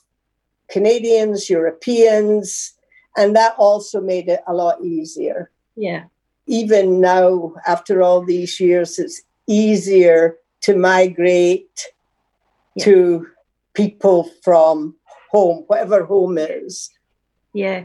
Canadians, 0.68 1.48
Europeans, 1.48 2.74
and 3.16 3.34
that 3.36 3.54
also 3.58 4.00
made 4.00 4.28
it 4.28 4.40
a 4.46 4.54
lot 4.54 4.82
easier. 4.82 5.50
Yeah. 5.76 6.04
Even 6.46 7.00
now, 7.00 7.54
after 7.66 8.02
all 8.02 8.24
these 8.24 8.58
years, 8.60 8.98
it's 8.98 9.22
easier 9.46 10.36
to 10.62 10.76
migrate 10.76 11.86
yeah. 12.74 12.84
to 12.84 13.26
people 13.74 14.30
from 14.42 14.94
home, 15.30 15.64
whatever 15.66 16.04
home 16.04 16.38
is. 16.38 16.90
Yeah. 17.52 17.84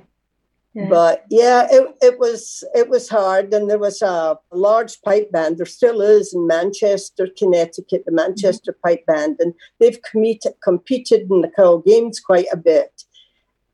yeah. 0.73 0.87
But 0.89 1.25
yeah, 1.29 1.67
it, 1.69 1.95
it 2.01 2.19
was 2.19 2.63
it 2.73 2.89
was 2.89 3.09
hard, 3.09 3.53
and 3.53 3.69
there 3.69 3.79
was 3.79 4.01
a 4.01 4.37
large 4.51 5.01
pipe 5.01 5.31
band. 5.31 5.57
There 5.57 5.65
still 5.65 6.01
is 6.01 6.33
in 6.33 6.47
Manchester, 6.47 7.27
Connecticut, 7.37 8.03
the 8.05 8.11
Manchester 8.11 8.73
mm-hmm. 8.73 8.87
Pipe 8.87 9.05
Band, 9.05 9.37
and 9.39 9.53
they've 9.79 9.99
competed 10.01 10.53
competed 10.63 11.27
in 11.29 11.41
the 11.41 11.51
Cowal 11.55 11.79
Games 11.79 12.19
quite 12.19 12.47
a 12.51 12.57
bit, 12.57 13.04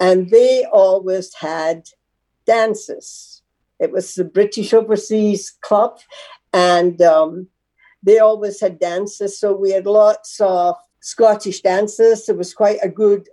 and 0.01 0.31
they 0.31 0.65
always 0.65 1.33
had 1.35 1.83
dances. 2.45 3.43
It 3.79 3.91
was 3.91 4.15
the 4.15 4.25
British 4.25 4.73
Overseas 4.73 5.53
Club, 5.61 5.99
and 6.51 6.99
um, 7.01 7.47
they 8.03 8.17
always 8.17 8.59
had 8.59 8.79
dances. 8.79 9.39
So 9.39 9.55
we 9.55 9.71
had 9.71 9.85
lots 9.85 10.41
of 10.41 10.75
Scottish 11.01 11.61
dancers. 11.61 12.25
There 12.25 12.35
was 12.35 12.53
quite 12.53 12.79
a 12.81 12.89
good 12.89 13.29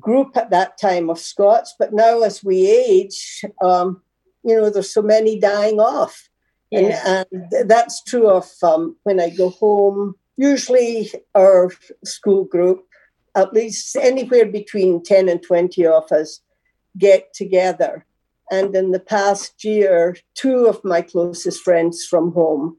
group 0.00 0.34
at 0.36 0.50
that 0.50 0.78
time 0.78 1.10
of 1.10 1.18
Scots, 1.18 1.74
but 1.78 1.92
now 1.92 2.22
as 2.22 2.42
we 2.42 2.68
age, 2.70 3.44
um, 3.62 4.02
you 4.44 4.56
know, 4.56 4.70
there's 4.70 4.92
so 4.92 5.02
many 5.02 5.38
dying 5.38 5.78
off. 5.78 6.28
Yeah. 6.70 7.02
And, 7.06 7.26
and, 7.52 7.70
that's 7.70 8.02
true 8.02 8.30
of 8.30 8.50
um, 8.62 8.96
when 9.02 9.20
I 9.20 9.28
go 9.28 9.50
home. 9.50 10.14
Usually, 10.38 11.12
our 11.34 11.70
school 12.02 12.44
group, 12.44 12.86
at 13.34 13.52
least 13.52 13.96
anywhere 13.96 14.46
between 14.46 15.02
10 15.02 15.28
and 15.28 15.42
20 15.42 15.86
of 15.86 16.10
us, 16.12 16.40
get 16.98 17.32
together. 17.32 18.04
And 18.50 18.74
in 18.76 18.90
the 18.90 19.00
past 19.00 19.64
year, 19.64 20.16
two 20.34 20.66
of 20.66 20.84
my 20.84 21.00
closest 21.00 21.62
friends 21.62 22.04
from 22.04 22.32
home 22.32 22.78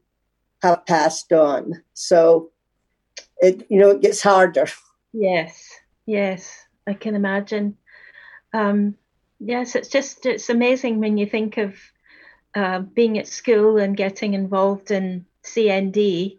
have 0.62 0.86
passed 0.86 1.32
on. 1.32 1.82
So 1.94 2.52
it 3.38 3.66
you 3.68 3.78
know 3.78 3.90
it 3.90 4.00
gets 4.00 4.22
harder. 4.22 4.66
Yes, 5.12 5.68
yes, 6.06 6.66
I 6.86 6.94
can 6.94 7.14
imagine. 7.14 7.76
Um, 8.52 8.96
yes, 9.38 9.74
it's 9.74 9.88
just 9.88 10.26
it's 10.26 10.48
amazing 10.48 11.00
when 11.00 11.18
you 11.18 11.26
think 11.26 11.58
of 11.58 11.76
uh, 12.54 12.80
being 12.80 13.18
at 13.18 13.28
school 13.28 13.78
and 13.78 13.96
getting 13.96 14.34
involved 14.34 14.90
in 14.90 15.26
CND, 15.44 16.38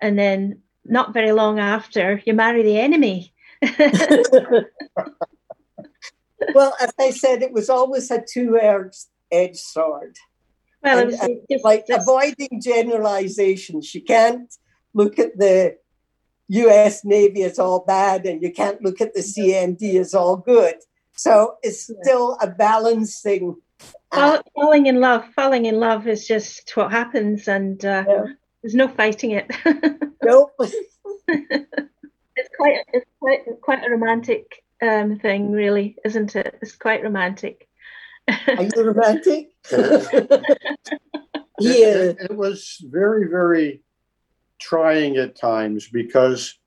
and 0.00 0.18
then 0.18 0.60
not 0.84 1.14
very 1.14 1.32
long 1.32 1.58
after 1.58 2.22
you 2.24 2.34
marry 2.34 2.62
the 2.62 2.78
enemy. 2.78 3.33
well, 6.54 6.74
as 6.80 6.92
I 6.98 7.10
said, 7.10 7.42
it 7.42 7.52
was 7.52 7.70
always 7.70 8.10
a 8.10 8.22
two-edged 8.26 9.56
sword. 9.56 10.16
Well, 10.82 10.98
and, 10.98 11.12
it 11.12 11.20
was 11.20 11.38
just, 11.50 11.64
like 11.64 11.86
just... 11.86 12.02
avoiding 12.02 12.60
generalizations. 12.60 13.94
You 13.94 14.02
can't 14.02 14.52
look 14.92 15.18
at 15.18 15.38
the 15.38 15.78
US 16.48 17.04
Navy 17.04 17.42
as 17.42 17.58
all 17.58 17.80
bad 17.80 18.26
and 18.26 18.42
you 18.42 18.52
can't 18.52 18.82
look 18.82 19.00
at 19.00 19.14
the 19.14 19.20
CND 19.20 19.98
as 19.98 20.14
all 20.14 20.36
good. 20.36 20.76
So 21.16 21.56
it's 21.62 21.90
still 22.02 22.36
a 22.40 22.48
balancing. 22.48 23.56
falling 24.12 24.86
in 24.86 25.00
love, 25.00 25.24
falling 25.34 25.66
in 25.66 25.78
love 25.78 26.06
is 26.06 26.26
just 26.26 26.76
what 26.76 26.90
happens, 26.90 27.46
and 27.46 27.82
uh, 27.84 28.04
yeah. 28.06 28.24
there's 28.62 28.74
no 28.74 28.88
fighting 28.88 29.30
it. 29.30 29.50
nope. 30.22 30.50
quite, 32.56 32.78
it's 32.92 33.10
quite, 33.20 33.40
quite 33.60 33.86
a 33.86 33.90
romantic 33.90 34.64
um, 34.82 35.18
thing, 35.18 35.52
really, 35.52 35.96
isn't 36.04 36.36
it? 36.36 36.58
It's 36.62 36.76
quite 36.76 37.02
romantic. 37.02 37.68
Are 38.28 38.62
you 38.62 38.70
romantic? 38.76 39.50
yeah. 39.70 40.44
It, 41.60 41.60
it, 41.60 42.16
it 42.30 42.36
was 42.36 42.82
very, 42.88 43.28
very 43.28 43.82
trying 44.58 45.16
at 45.16 45.36
times 45.36 45.88
because 45.88 46.58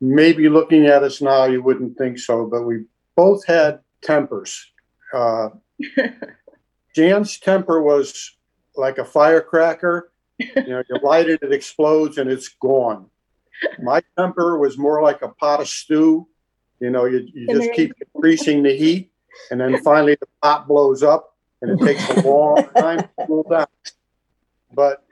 maybe 0.00 0.48
looking 0.48 0.86
at 0.86 1.02
us 1.02 1.20
now, 1.20 1.44
you 1.44 1.62
wouldn't 1.62 1.98
think 1.98 2.18
so, 2.18 2.46
but 2.46 2.62
we 2.62 2.84
both 3.16 3.44
had 3.46 3.80
tempers. 4.02 4.70
Uh, 5.12 5.50
Jan's 6.94 7.38
temper 7.38 7.82
was 7.82 8.36
like 8.76 8.98
a 8.98 9.04
firecracker. 9.04 10.12
You 10.38 10.68
know, 10.68 10.82
you 10.88 10.98
light 11.02 11.28
it, 11.28 11.42
it 11.42 11.52
explodes, 11.52 12.16
and 12.16 12.30
it's 12.30 12.48
gone. 12.48 13.10
My 13.82 14.02
temper 14.16 14.58
was 14.58 14.78
more 14.78 15.02
like 15.02 15.22
a 15.22 15.28
pot 15.28 15.60
of 15.60 15.68
stew. 15.68 16.28
You 16.80 16.90
know, 16.90 17.06
you, 17.06 17.28
you 17.32 17.48
just 17.48 17.72
keep 17.72 17.92
increasing 18.14 18.62
the 18.62 18.76
heat, 18.76 19.10
and 19.50 19.60
then 19.60 19.82
finally 19.82 20.16
the 20.20 20.28
pot 20.42 20.68
blows 20.68 21.02
up, 21.02 21.36
and 21.60 21.72
it 21.72 21.84
takes 21.84 22.08
a 22.10 22.28
long 22.28 22.68
time 22.76 22.98
to 22.98 23.26
cool 23.26 23.42
down. 23.42 23.66
But 24.72 25.04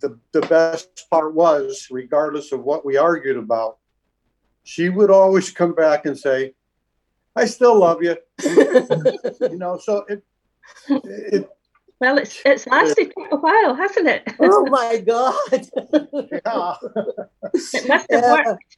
the, 0.00 0.18
the 0.32 0.40
best 0.42 1.06
part 1.10 1.34
was, 1.34 1.88
regardless 1.90 2.52
of 2.52 2.62
what 2.62 2.86
we 2.86 2.96
argued 2.96 3.36
about, 3.36 3.78
she 4.64 4.88
would 4.88 5.10
always 5.10 5.50
come 5.50 5.74
back 5.74 6.06
and 6.06 6.18
say, 6.18 6.54
I 7.36 7.44
still 7.44 7.78
love 7.78 8.02
you. 8.02 8.16
you 8.42 9.58
know, 9.58 9.78
so 9.78 10.04
it, 10.08 10.24
it 10.88 11.50
well, 12.00 12.18
it's 12.18 12.40
it's 12.44 12.66
lasted 12.66 13.12
quite 13.14 13.32
a 13.32 13.36
while, 13.36 13.74
hasn't 13.74 14.06
it? 14.06 14.22
oh 14.40 14.66
my 14.66 14.98
God! 14.98 15.34
yeah. 15.52 16.74
it 17.52 17.88
must 17.88 18.06
have 18.10 18.22
yeah. 18.22 18.44
worked. 18.44 18.76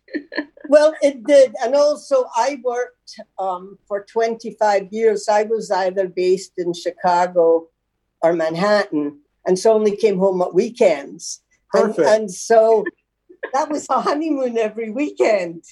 well, 0.68 0.94
it 1.02 1.24
did, 1.24 1.54
and 1.62 1.74
also 1.74 2.24
I 2.35 2.61
worked 2.64 3.20
um, 3.38 3.78
for 3.87 4.04
25 4.04 4.88
years. 4.90 5.28
I 5.28 5.42
was 5.42 5.70
either 5.70 6.09
based 6.09 6.52
in 6.56 6.72
Chicago 6.72 7.68
or 8.22 8.33
Manhattan, 8.33 9.20
and 9.46 9.59
so 9.59 9.74
only 9.74 9.96
came 9.96 10.18
home 10.18 10.40
at 10.42 10.54
weekends. 10.54 11.42
Perfect. 11.72 11.98
And, 11.98 12.09
and 12.09 12.30
so 12.30 12.85
that 13.52 13.70
was 13.70 13.87
a 13.90 14.00
honeymoon 14.00 14.59
every 14.59 14.90
weekend. 14.90 15.64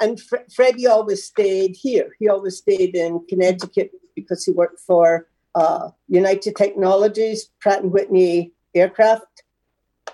And 0.00 0.20
Fre- 0.20 0.48
Freddie 0.54 0.86
always 0.86 1.24
stayed 1.24 1.76
here. 1.76 2.14
He 2.18 2.28
always 2.28 2.58
stayed 2.58 2.94
in 2.94 3.24
Connecticut 3.28 3.90
because 4.14 4.44
he 4.44 4.52
worked 4.52 4.80
for 4.80 5.28
uh, 5.58 5.90
United 6.06 6.54
Technologies, 6.56 7.50
Pratt 7.60 7.82
and 7.82 7.92
Whitney 7.92 8.52
aircraft. 8.74 9.42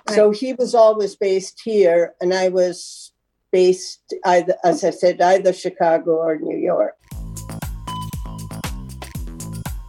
Right. 0.08 0.14
So 0.16 0.30
he 0.30 0.54
was 0.54 0.74
always 0.74 1.16
based 1.16 1.60
here, 1.62 2.14
and 2.20 2.32
I 2.32 2.48
was 2.48 3.12
based 3.52 4.14
either, 4.24 4.56
as 4.64 4.82
I 4.84 4.90
said, 4.90 5.20
either 5.20 5.52
Chicago 5.52 6.16
or 6.16 6.38
New 6.38 6.56
York. 6.56 6.96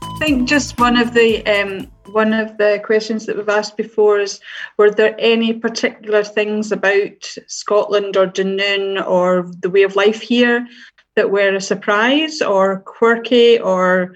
I 0.03 0.17
think 0.19 0.47
just 0.47 0.79
one 0.79 0.97
of 0.97 1.13
the 1.13 1.45
um, 1.45 1.91
one 2.11 2.33
of 2.33 2.57
the 2.57 2.81
questions 2.83 3.25
that 3.25 3.35
we've 3.35 3.49
asked 3.49 3.77
before 3.77 4.19
is 4.19 4.39
were 4.77 4.91
there 4.91 5.15
any 5.19 5.53
particular 5.53 6.23
things 6.23 6.71
about 6.71 7.37
Scotland 7.47 8.15
or 8.17 8.27
Dunoon 8.27 9.05
or 9.05 9.49
the 9.59 9.69
way 9.69 9.83
of 9.83 9.95
life 9.95 10.21
here 10.21 10.67
that 11.15 11.31
were 11.31 11.55
a 11.55 11.61
surprise 11.61 12.41
or 12.41 12.81
quirky 12.81 13.59
or 13.59 14.15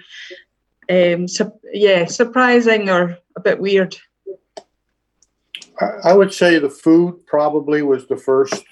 um, 0.89 1.27
su- 1.27 1.59
yeah 1.71 2.05
surprising 2.05 2.89
or 2.89 3.17
a 3.35 3.41
bit 3.41 3.59
weird 3.59 3.95
I 6.03 6.11
would 6.11 6.33
say 6.33 6.59
the 6.59 6.69
food 6.69 7.25
probably 7.25 7.83
was 7.83 8.05
the 8.07 8.17
first 8.17 8.65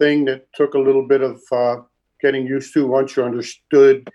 thing 0.00 0.24
that 0.24 0.52
took 0.54 0.74
a 0.74 0.78
little 0.78 1.06
bit 1.06 1.22
of 1.22 1.40
uh, 1.52 1.76
getting 2.20 2.46
used 2.46 2.74
to 2.74 2.86
once 2.86 3.16
you 3.16 3.22
understood 3.22 4.08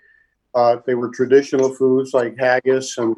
uh, 0.54 0.76
they 0.86 0.94
were 0.94 1.08
traditional 1.08 1.74
foods 1.74 2.14
like 2.14 2.36
haggis 2.38 2.98
and 2.98 3.16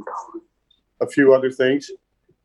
a 1.01 1.07
few 1.07 1.33
other 1.33 1.51
things. 1.51 1.91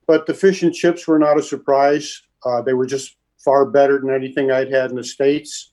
But 0.07 0.25
the 0.25 0.33
fish 0.33 0.63
and 0.63 0.73
chips 0.73 1.07
were 1.07 1.19
not 1.19 1.38
a 1.38 1.43
surprise. 1.43 2.21
Uh, 2.45 2.61
they 2.61 2.73
were 2.73 2.85
just 2.85 3.17
far 3.43 3.65
better 3.65 3.99
than 3.99 4.13
anything 4.13 4.51
I'd 4.51 4.71
had 4.71 4.91
in 4.91 4.95
the 4.95 5.03
States. 5.03 5.71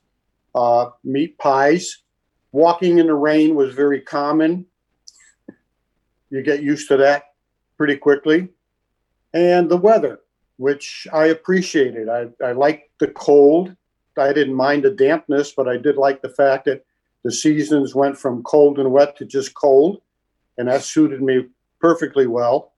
Uh, 0.55 0.87
meat 1.05 1.39
pies. 1.39 1.99
Walking 2.51 2.99
in 2.99 3.07
the 3.07 3.15
rain 3.15 3.55
was 3.55 3.75
very 3.75 4.01
common. 4.01 4.67
You 6.33 6.43
get 6.43 6.63
used 6.63 6.89
to 6.89 6.97
that 6.97 7.25
pretty 7.77 7.97
quickly. 7.97 8.49
And 9.35 9.71
the 9.71 9.77
weather, 9.77 10.21
which 10.57 11.07
I 11.13 11.27
appreciated. 11.27 12.09
I, 12.09 12.29
I 12.43 12.53
liked 12.53 12.89
the 12.99 13.09
cold. 13.09 13.77
I 14.17 14.33
didn't 14.33 14.55
mind 14.55 14.85
the 14.85 14.91
dampness, 14.91 15.53
but 15.53 15.69
I 15.69 15.77
did 15.77 15.97
like 15.97 16.23
the 16.23 16.31
fact 16.31 16.65
that 16.65 16.87
the 17.23 17.31
seasons 17.31 17.95
went 17.95 18.17
from 18.17 18.43
cold 18.45 18.79
and 18.79 18.91
wet 18.91 19.15
to 19.19 19.27
just 19.27 19.53
cold. 19.53 20.01
And 20.57 20.69
that 20.69 20.83
suited 20.83 21.21
me 21.23 21.49
perfectly 21.81 22.27
well. 22.27 22.73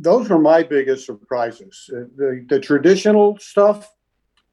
Those 0.00 0.28
were 0.28 0.40
my 0.40 0.64
biggest 0.64 1.06
surprises. 1.06 1.88
Uh, 1.88 2.06
the, 2.16 2.44
the 2.48 2.58
traditional 2.58 3.38
stuff, 3.38 3.94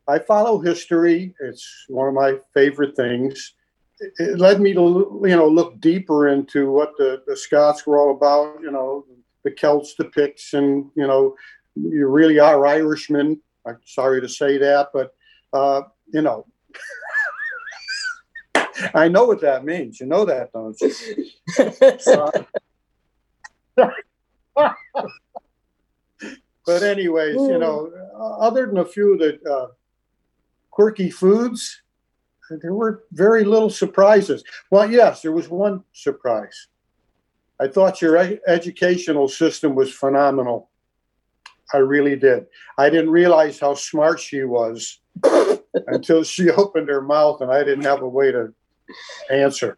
I 0.07 0.19
follow 0.19 0.59
history. 0.59 1.33
It's 1.39 1.85
one 1.87 2.07
of 2.07 2.13
my 2.13 2.37
favorite 2.53 2.95
things. 2.95 3.53
It 3.99 4.39
led 4.39 4.61
me 4.61 4.73
to, 4.73 5.21
you 5.23 5.35
know, 5.35 5.47
look 5.47 5.79
deeper 5.79 6.29
into 6.29 6.71
what 6.71 6.93
the, 6.97 7.21
the 7.27 7.35
Scots 7.35 7.85
were 7.85 7.97
all 7.97 8.15
about. 8.15 8.61
You 8.61 8.71
know, 8.71 9.05
the 9.43 9.51
Celts, 9.51 9.95
the 9.95 10.05
Picts, 10.05 10.53
and 10.53 10.89
you 10.95 11.07
know, 11.07 11.35
you 11.75 12.07
really 12.07 12.39
are 12.39 12.65
Irishmen. 12.65 13.41
I'm 13.65 13.79
sorry 13.85 14.21
to 14.21 14.29
say 14.29 14.57
that, 14.57 14.89
but 14.93 15.13
uh, 15.53 15.81
you 16.13 16.21
know, 16.21 16.45
I 18.93 19.07
know 19.07 19.25
what 19.25 19.41
that 19.41 19.65
means. 19.65 19.99
You 19.99 20.05
know 20.05 20.25
that, 20.25 20.51
don't 20.53 20.79
you? 20.79 20.95
uh, 22.15 22.31
but 26.65 26.83
anyways, 26.83 27.35
you 27.35 27.57
know, 27.57 27.91
other 28.39 28.65
than 28.65 28.77
a 28.77 28.85
few 28.85 29.13
of 29.13 29.19
the 29.19 29.39
uh, 29.49 29.67
quirky 30.71 31.09
foods, 31.09 31.81
there 32.57 32.73
were 32.73 33.03
very 33.11 33.43
little 33.43 33.69
surprises. 33.69 34.43
Well, 34.71 34.89
yes, 34.89 35.21
there 35.21 35.31
was 35.31 35.49
one 35.49 35.83
surprise. 35.93 36.67
I 37.59 37.67
thought 37.67 38.01
your 38.01 38.17
ed- 38.17 38.39
educational 38.47 39.27
system 39.27 39.75
was 39.75 39.93
phenomenal. 39.93 40.69
I 41.73 41.77
really 41.77 42.15
did. 42.15 42.47
I 42.77 42.89
didn't 42.89 43.11
realize 43.11 43.59
how 43.59 43.75
smart 43.75 44.19
she 44.19 44.43
was 44.43 44.99
until 45.87 46.23
she 46.23 46.49
opened 46.61 46.89
her 46.89 47.01
mouth 47.01 47.41
and 47.41 47.51
I 47.51 47.63
didn't 47.63 47.83
have 47.83 48.01
a 48.01 48.07
way 48.07 48.31
to 48.31 48.53
answer. 49.29 49.77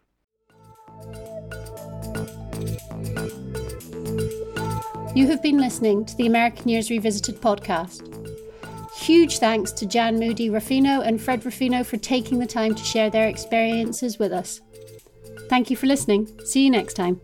You 5.14 5.28
have 5.28 5.42
been 5.42 5.58
listening 5.58 6.06
to 6.06 6.16
the 6.16 6.28
American 6.28 6.70
Years 6.70 6.90
Revisited 6.90 7.42
podcast. 7.42 8.21
Huge 9.02 9.40
thanks 9.40 9.72
to 9.72 9.88
Jan 9.88 10.20
Moodie 10.20 10.52
Raffino 10.52 11.02
and 11.04 11.20
Fred 11.20 11.42
Raffino 11.42 11.84
for 11.84 11.98
taking 11.98 12.38
the 12.38 12.46
time 12.46 12.76
to 12.76 12.84
share 12.84 13.10
their 13.10 13.28
experiences 13.28 14.20
with 14.20 14.32
us. 14.32 14.62
Thank 15.50 15.72
you 15.72 15.76
for 15.76 15.88
listening. 15.88 16.30
See 16.46 16.64
you 16.64 16.70
next 16.70 16.94
time. 16.94 17.20